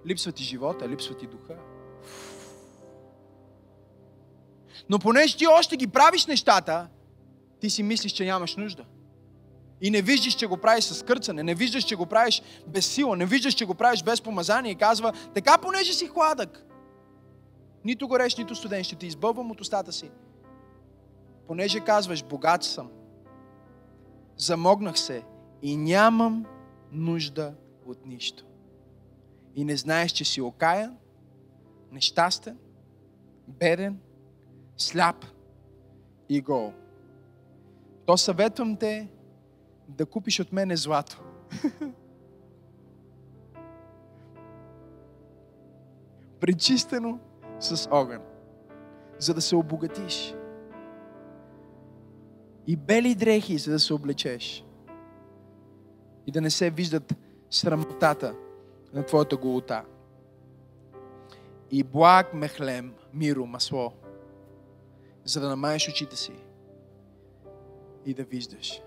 Липсва 0.07 0.33
ти 0.33 0.43
живота, 0.43 0.89
липсва 0.89 1.17
ти 1.17 1.27
духа. 1.27 1.55
Но 4.89 4.99
понеже 4.99 5.37
ти 5.37 5.47
още 5.47 5.77
ги 5.77 5.87
правиш 5.87 6.27
нещата, 6.27 6.89
ти 7.61 7.71
си 7.71 7.83
мислиш, 7.83 8.13
че 8.13 8.25
нямаш 8.25 8.57
нужда. 8.57 8.85
И 9.81 9.91
не 9.91 10.03
виждаш, 10.03 10.35
че 10.35 10.47
го 10.47 10.57
правиш 10.57 10.85
с 10.85 11.03
кърцане, 11.03 11.43
не 11.43 11.55
виждаш, 11.55 11.85
че 11.85 11.97
го 11.97 12.07
правиш 12.07 12.43
без 12.67 12.87
сила, 12.87 13.17
не 13.17 13.27
виждаш, 13.27 13.55
че 13.55 13.65
го 13.65 13.75
правиш 13.75 14.03
без 14.03 14.21
помазание 14.21 14.73
и 14.73 14.77
казва, 14.77 15.13
така 15.35 15.59
понеже 15.59 15.93
си 15.93 16.07
хладък, 16.07 16.67
нито 17.85 18.09
горещ, 18.09 18.39
нито 18.39 18.55
студен, 18.55 18.85
ще 18.85 18.97
те 18.97 19.07
избълвам 19.07 19.51
от 19.51 19.61
устата 19.61 19.93
си. 19.93 20.11
Понеже 21.47 21.81
казваш, 21.81 22.25
богат 22.25 22.63
съм, 22.63 22.91
замогнах 24.37 24.99
се 24.99 25.23
и 25.63 25.77
нямам 25.77 26.47
нужда 26.93 27.55
от 27.87 28.07
нищо. 28.07 28.45
И 29.57 29.65
не 29.65 29.77
знаеш, 29.77 30.13
че 30.13 30.25
си 30.25 30.41
окаян, 30.41 30.97
нещастен, 31.93 32.59
беден, 33.49 33.99
сляп 34.77 35.25
и 36.29 36.41
гол. 36.41 36.73
То 38.07 38.17
съветвам 38.17 38.77
те 38.77 39.09
да 39.89 40.07
купиш 40.07 40.41
от 40.41 40.53
мене 40.53 40.77
злато. 40.77 41.23
Пречистено 46.41 47.19
с 47.61 47.89
огън, 47.91 48.23
за 49.19 49.35
да 49.35 49.41
се 49.41 49.57
обогатиш. 49.57 50.35
И 52.67 52.77
бели 52.77 53.15
дрехи, 53.15 53.59
за 53.59 53.73
да 53.73 53.81
се 53.81 53.95
облечеш. 53.95 54.65
И 56.27 56.33
да 56.33 56.41
не 56.41 56.51
се 56.51 56.71
виждат 56.71 57.15
срамотата 57.51 58.35
на 58.95 59.07
твоята 59.07 59.37
голота. 59.37 59.85
И 61.71 61.83
благ 61.83 62.35
мехлем, 62.35 62.95
миро, 63.15 63.47
масло, 63.47 63.93
за 65.25 65.41
да 65.41 65.49
намаеш 65.49 65.89
очите 65.89 66.17
си 66.17 66.33
и 68.05 68.15
да 68.15 68.25
виждаш. 68.25 68.81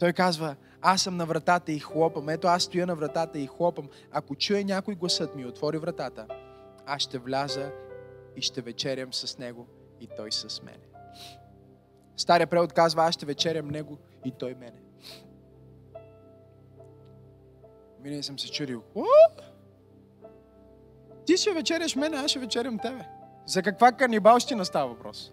Той 0.00 0.12
казва, 0.12 0.56
аз 0.80 1.02
съм 1.02 1.16
на 1.16 1.26
вратата 1.26 1.72
и 1.72 1.78
хлопам. 1.78 2.28
Ето 2.28 2.48
аз 2.48 2.62
стоя 2.62 2.86
на 2.86 2.96
вратата 2.96 3.38
и 3.38 3.46
хлопам. 3.46 3.88
Ако 4.10 4.34
чуе 4.34 4.64
някой 4.64 4.94
гласът 4.94 5.34
ми, 5.36 5.46
отвори 5.46 5.78
вратата, 5.78 6.26
аз 6.86 7.02
ще 7.02 7.18
вляза 7.18 7.72
и 8.36 8.42
ще 8.42 8.60
вечерям 8.60 9.12
с 9.12 9.38
него 9.38 9.66
и 10.00 10.08
той 10.16 10.32
с 10.32 10.62
мене. 10.62 10.84
Стария 12.16 12.46
превод 12.46 12.72
казва, 12.72 13.04
аз 13.04 13.14
ще 13.14 13.26
вечерям 13.26 13.68
него 13.68 13.98
и 14.24 14.32
той 14.38 14.54
мене. 14.54 14.80
Винаги 18.00 18.22
съм 18.22 18.38
се 18.38 18.50
чудил. 18.50 18.82
О! 18.94 19.04
Ти 21.26 21.36
ще 21.36 21.52
вечеряш 21.52 21.96
мене, 21.96 22.16
аз 22.16 22.30
ще 22.30 22.38
вечерям 22.38 22.78
тебе. 22.78 23.04
За 23.46 23.62
каква 23.62 23.92
канибалщина 23.92 24.64
става 24.64 24.88
въпрос? 24.88 25.32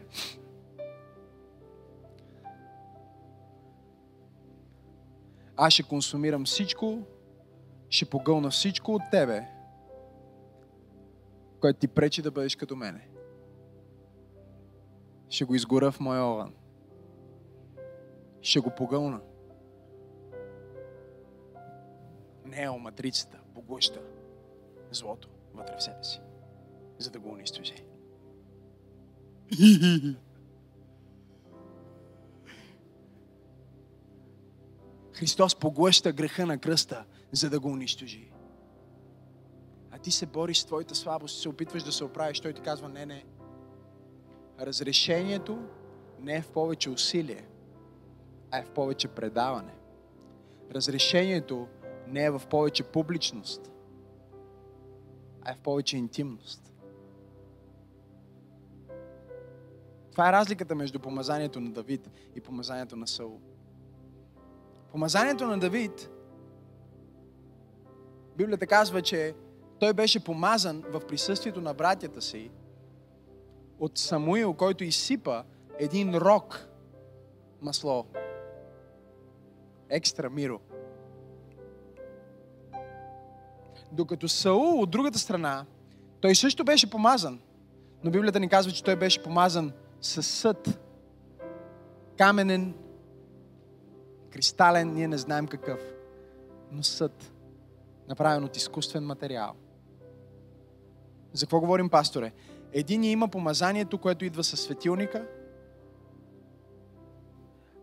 Аз 5.57 5.73
ще 5.73 5.83
консумирам 5.83 6.45
всичко, 6.45 6.99
ще 7.89 8.05
погълна 8.05 8.49
всичко 8.49 8.93
от 8.93 9.01
тебе, 9.11 9.47
което 11.59 11.79
ти 11.79 11.87
пречи 11.87 12.21
да 12.21 12.31
бъдеш 12.31 12.55
като 12.55 12.75
мене. 12.75 13.07
Ще 15.29 15.45
го 15.45 15.55
изгоря 15.55 15.91
в 15.91 15.99
моя 15.99 16.23
огън. 16.23 16.53
Ще 18.41 18.59
го 18.59 18.69
погълна. 18.77 19.21
Не 22.45 22.63
е 22.63 22.69
поглъща 23.55 24.01
злото 24.91 25.29
вътре 25.53 25.75
в 25.77 25.83
себе 25.83 26.03
си, 26.03 26.21
за 26.97 27.11
да 27.11 27.19
го 27.19 27.29
унищожи. 27.29 27.83
Христос 35.17 35.55
поглъща 35.55 36.11
греха 36.11 36.45
на 36.45 36.57
кръста, 36.57 37.05
за 37.31 37.49
да 37.49 37.59
го 37.59 37.67
унищожи. 37.67 38.31
А 39.91 39.97
ти 39.97 40.11
се 40.11 40.25
бориш 40.25 40.57
с 40.57 40.65
твоята 40.65 40.95
слабост, 40.95 41.41
се 41.41 41.49
опитваш 41.49 41.83
да 41.83 41.91
се 41.91 42.03
оправиш. 42.03 42.39
Той 42.39 42.53
ти 42.53 42.61
казва, 42.61 42.89
не, 42.89 43.05
не. 43.05 43.25
Разрешението 44.59 45.59
не 46.19 46.35
е 46.35 46.41
в 46.41 46.51
повече 46.51 46.89
усилие, 46.89 47.47
а 48.51 48.59
е 48.59 48.63
в 48.63 48.69
повече 48.69 49.07
предаване. 49.07 49.73
Разрешението 50.71 51.67
не 52.07 52.23
е 52.23 52.31
в 52.31 52.41
повече 52.49 52.83
публичност, 52.83 53.71
а 55.41 55.51
е 55.51 55.55
в 55.55 55.59
повече 55.59 55.97
интимност. 55.97 56.73
Това 60.11 60.29
е 60.29 60.31
разликата 60.31 60.75
между 60.75 60.99
помазанието 60.99 61.59
на 61.59 61.71
Давид 61.71 62.09
и 62.35 62.41
помазанието 62.41 62.95
на 62.95 63.07
Саул. 63.07 63.41
Помазанието 64.91 65.47
на 65.47 65.59
Давид, 65.59 66.09
Библията 68.37 68.67
казва, 68.67 69.01
че 69.01 69.35
той 69.79 69.93
беше 69.93 70.23
помазан 70.23 70.83
в 70.91 71.01
присъствието 71.07 71.61
на 71.61 71.73
братята 71.73 72.21
си 72.21 72.51
от 73.79 73.97
Самуил, 73.97 74.53
който 74.53 74.83
изсипа 74.83 75.43
един 75.79 76.15
рок 76.15 76.67
масло. 77.61 78.05
Екстра 79.89 80.29
миро. 80.29 80.59
Докато 83.91 84.27
Саул 84.27 84.81
от 84.81 84.89
другата 84.89 85.19
страна, 85.19 85.65
той 86.21 86.35
също 86.35 86.63
беше 86.63 86.89
помазан. 86.89 87.39
Но 88.03 88.11
Библията 88.11 88.39
ни 88.39 88.49
казва, 88.49 88.71
че 88.71 88.83
той 88.83 88.95
беше 88.95 89.23
помазан 89.23 89.71
със 90.01 90.27
съд. 90.27 90.79
Каменен 92.17 92.73
кристален, 94.31 94.93
ние 94.93 95.07
не 95.07 95.17
знаем 95.17 95.47
какъв, 95.47 95.79
но 96.71 96.83
съд, 96.83 97.33
направен 98.07 98.43
от 98.43 98.57
изкуствен 98.57 99.05
материал. 99.05 99.53
За 101.33 101.45
какво 101.45 101.59
говорим, 101.59 101.89
пасторе? 101.89 102.31
Един 102.73 103.03
има 103.03 103.27
помазанието, 103.27 103.97
което 103.97 104.25
идва 104.25 104.43
със 104.43 104.61
светилника, 104.61 105.27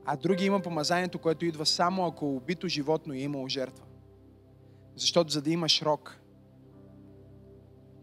а 0.05 0.17
други 0.17 0.45
има 0.45 0.61
помазанието, 0.61 1.19
което 1.19 1.45
идва 1.45 1.67
само 1.67 2.07
ако 2.07 2.37
убито 2.37 2.69
животно 2.69 3.15
е 3.15 3.19
имало 3.19 3.49
жертва. 3.49 3.85
Защото 4.97 5.33
за 5.33 5.43
да 5.43 5.51
имаш 5.51 5.83
рок, 5.83 6.21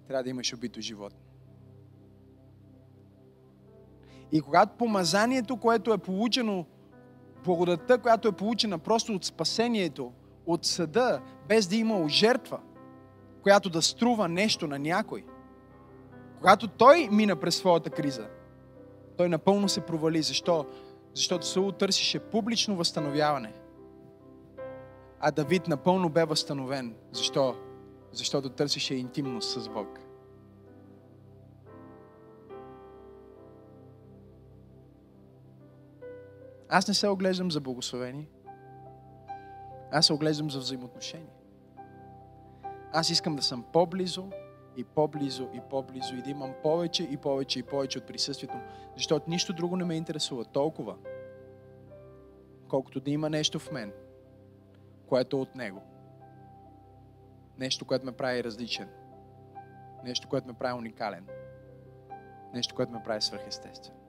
трябва 0.08 0.24
да 0.24 0.30
имаш 0.30 0.54
убито 0.54 0.82
животно. 0.82 1.20
И 4.32 4.42
когато 4.42 4.78
помазанието, 4.78 5.58
което 5.58 5.94
е 5.94 5.98
получено 5.98 6.66
благодатта, 7.44 7.98
която 7.98 8.28
е 8.28 8.32
получена 8.32 8.80
просто 8.80 9.14
от 9.14 9.26
спасението, 9.26 10.12
от 10.46 10.66
съда, 10.66 11.22
без 11.48 11.68
да 11.68 11.76
има 11.76 12.10
жертва, 12.10 12.60
която 13.44 13.70
да 13.70 13.82
струва 13.82 14.28
нещо 14.28 14.68
на 14.68 14.80
някой. 14.80 15.26
Когато 16.38 16.68
той 16.68 17.10
мина 17.12 17.36
през 17.36 17.56
своята 17.56 17.90
криза, 17.90 18.28
той 19.18 19.30
напълно 19.30 19.70
се 19.70 19.82
провали. 19.82 20.22
Защо? 20.22 20.66
Защото 21.14 21.48
Саул 21.48 21.72
търсише 21.72 22.20
публично 22.20 22.76
възстановяване. 22.76 23.54
А 25.20 25.32
Давид 25.32 25.68
напълно 25.68 26.10
бе 26.10 26.26
възстановен. 26.26 26.96
Защо? 27.12 27.56
Защото 28.12 28.50
търсише 28.50 28.96
интимност 28.96 29.62
с 29.62 29.70
Бог. 29.70 30.00
Аз 36.74 36.88
не 36.88 36.94
се 36.94 37.08
оглеждам 37.08 37.52
за 37.52 37.62
благословение. 37.62 38.28
Аз 39.92 40.06
се 40.06 40.14
оглеждам 40.14 40.52
за 40.52 40.60
взаимоотношения. 40.60 41.34
Аз 42.92 43.10
искам 43.10 43.36
да 43.36 43.42
съм 43.42 43.64
по-близо 43.74 44.30
и 44.78 44.84
по-близо 44.84 45.50
и 45.54 45.62
по-близо 45.70 46.16
и 46.16 46.22
да 46.22 46.30
имам 46.30 46.54
повече 46.64 47.04
и 47.04 47.18
повече 47.18 47.60
и 47.60 47.64
повече 47.64 47.98
от 47.98 48.08
присъствието 48.08 48.56
му, 48.56 48.64
защото 48.96 49.30
нищо 49.30 49.54
друго 49.54 49.78
не 49.78 49.86
ме 49.86 49.96
интересува 49.96 50.46
толкова, 50.46 50.96
колкото 52.68 53.00
да 53.00 53.12
има 53.12 53.30
нещо 53.30 53.60
в 53.60 53.72
мен, 53.72 53.94
което 55.08 55.38
е 55.38 55.40
от 55.40 55.56
него. 55.56 55.82
Нещо, 57.58 57.86
което 57.86 58.06
ме 58.06 58.12
прави 58.12 58.44
различен. 58.44 58.90
Нещо, 60.04 60.30
което 60.30 60.48
ме 60.48 60.54
прави 60.54 60.78
уникален. 60.78 61.28
Нещо, 62.54 62.76
което 62.76 62.92
ме 62.92 63.04
прави 63.04 63.22
свръхестествен. 63.22 64.01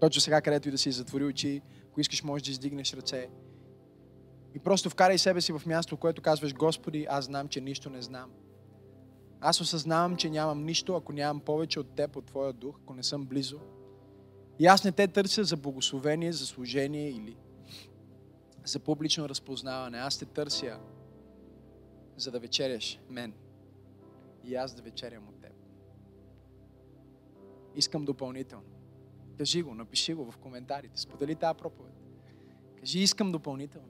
Точно 0.00 0.20
сега, 0.20 0.40
където 0.40 0.68
и 0.68 0.70
да 0.70 0.78
си 0.78 0.92
затвори 0.92 1.24
очи, 1.24 1.62
ако 1.90 2.00
искаш, 2.00 2.22
можеш 2.22 2.46
да 2.46 2.50
издигнеш 2.50 2.94
ръце. 2.94 3.28
И 4.54 4.58
просто 4.58 4.90
вкарай 4.90 5.18
себе 5.18 5.40
си 5.40 5.52
в 5.52 5.62
място, 5.66 5.96
в 5.96 5.98
което 5.98 6.22
казваш, 6.22 6.54
Господи, 6.54 7.06
аз 7.10 7.24
знам, 7.24 7.48
че 7.48 7.60
нищо 7.60 7.90
не 7.90 8.02
знам. 8.02 8.30
Аз 9.40 9.60
осъзнавам, 9.60 10.16
че 10.16 10.30
нямам 10.30 10.64
нищо, 10.64 10.94
ако 10.94 11.12
нямам 11.12 11.40
повече 11.40 11.80
от 11.80 11.94
Теб, 11.96 12.16
от 12.16 12.26
Твоя 12.26 12.52
дух, 12.52 12.78
ако 12.82 12.94
не 12.94 13.02
съм 13.02 13.26
близо. 13.26 13.60
И 14.58 14.66
аз 14.66 14.84
не 14.84 14.92
те 14.92 15.08
търся 15.08 15.44
за 15.44 15.56
благословение, 15.56 16.32
за 16.32 16.46
служение 16.46 17.10
или 17.10 17.36
за 18.64 18.78
публично 18.78 19.28
разпознаване. 19.28 19.98
Аз 19.98 20.18
те 20.18 20.24
търся, 20.24 20.78
за 22.16 22.30
да 22.30 22.40
вечеряш 22.40 23.00
мен. 23.10 23.34
И 24.44 24.54
аз 24.54 24.74
да 24.74 24.82
вечерям 24.82 25.28
от 25.28 25.40
Теб. 25.40 25.52
Искам 27.74 28.04
допълнително. 28.04 28.75
Кажи 29.38 29.62
го, 29.62 29.74
напиши 29.74 30.14
го 30.14 30.30
в 30.30 30.36
коментарите, 30.36 31.00
сподели 31.00 31.34
тази 31.34 31.58
проповед. 31.58 31.92
Кажи, 32.78 32.98
искам 32.98 33.32
допълнително. 33.32 33.88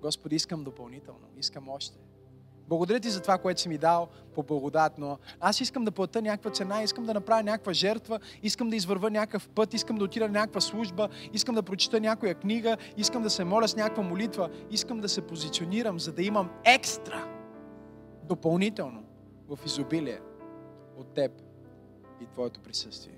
Господи, 0.00 0.36
искам 0.36 0.64
допълнително, 0.64 1.26
искам 1.36 1.68
още. 1.68 1.98
Благодаря 2.68 3.00
ти 3.00 3.10
за 3.10 3.20
това, 3.20 3.38
което 3.38 3.60
си 3.60 3.68
ми 3.68 3.78
дал 3.78 4.08
по 4.34 4.42
благодат, 4.42 4.98
но 4.98 5.18
аз 5.40 5.60
искам 5.60 5.84
да 5.84 5.90
плата 5.90 6.22
някаква 6.22 6.50
цена, 6.50 6.82
искам 6.82 7.04
да 7.04 7.14
направя 7.14 7.42
някаква 7.42 7.72
жертва, 7.72 8.20
искам 8.42 8.70
да 8.70 8.76
извърва 8.76 9.10
някакъв 9.10 9.48
път, 9.48 9.74
искам 9.74 9.96
да 9.96 10.04
отида 10.04 10.24
на 10.24 10.32
някаква 10.32 10.60
служба, 10.60 11.08
искам 11.32 11.54
да 11.54 11.62
прочита 11.62 12.00
някоя 12.00 12.34
книга, 12.34 12.76
искам 12.96 13.22
да 13.22 13.30
се 13.30 13.44
моля 13.44 13.68
с 13.68 13.76
някаква 13.76 14.02
молитва, 14.02 14.50
искам 14.70 15.00
да 15.00 15.08
се 15.08 15.26
позиционирам, 15.26 16.00
за 16.00 16.12
да 16.12 16.22
имам 16.22 16.50
екстра, 16.64 17.28
допълнително, 18.22 19.04
в 19.48 19.58
изобилие 19.66 20.20
от 20.96 21.14
Теб 21.14 21.32
и 22.20 22.26
Твоето 22.26 22.60
присъствие. 22.60 23.17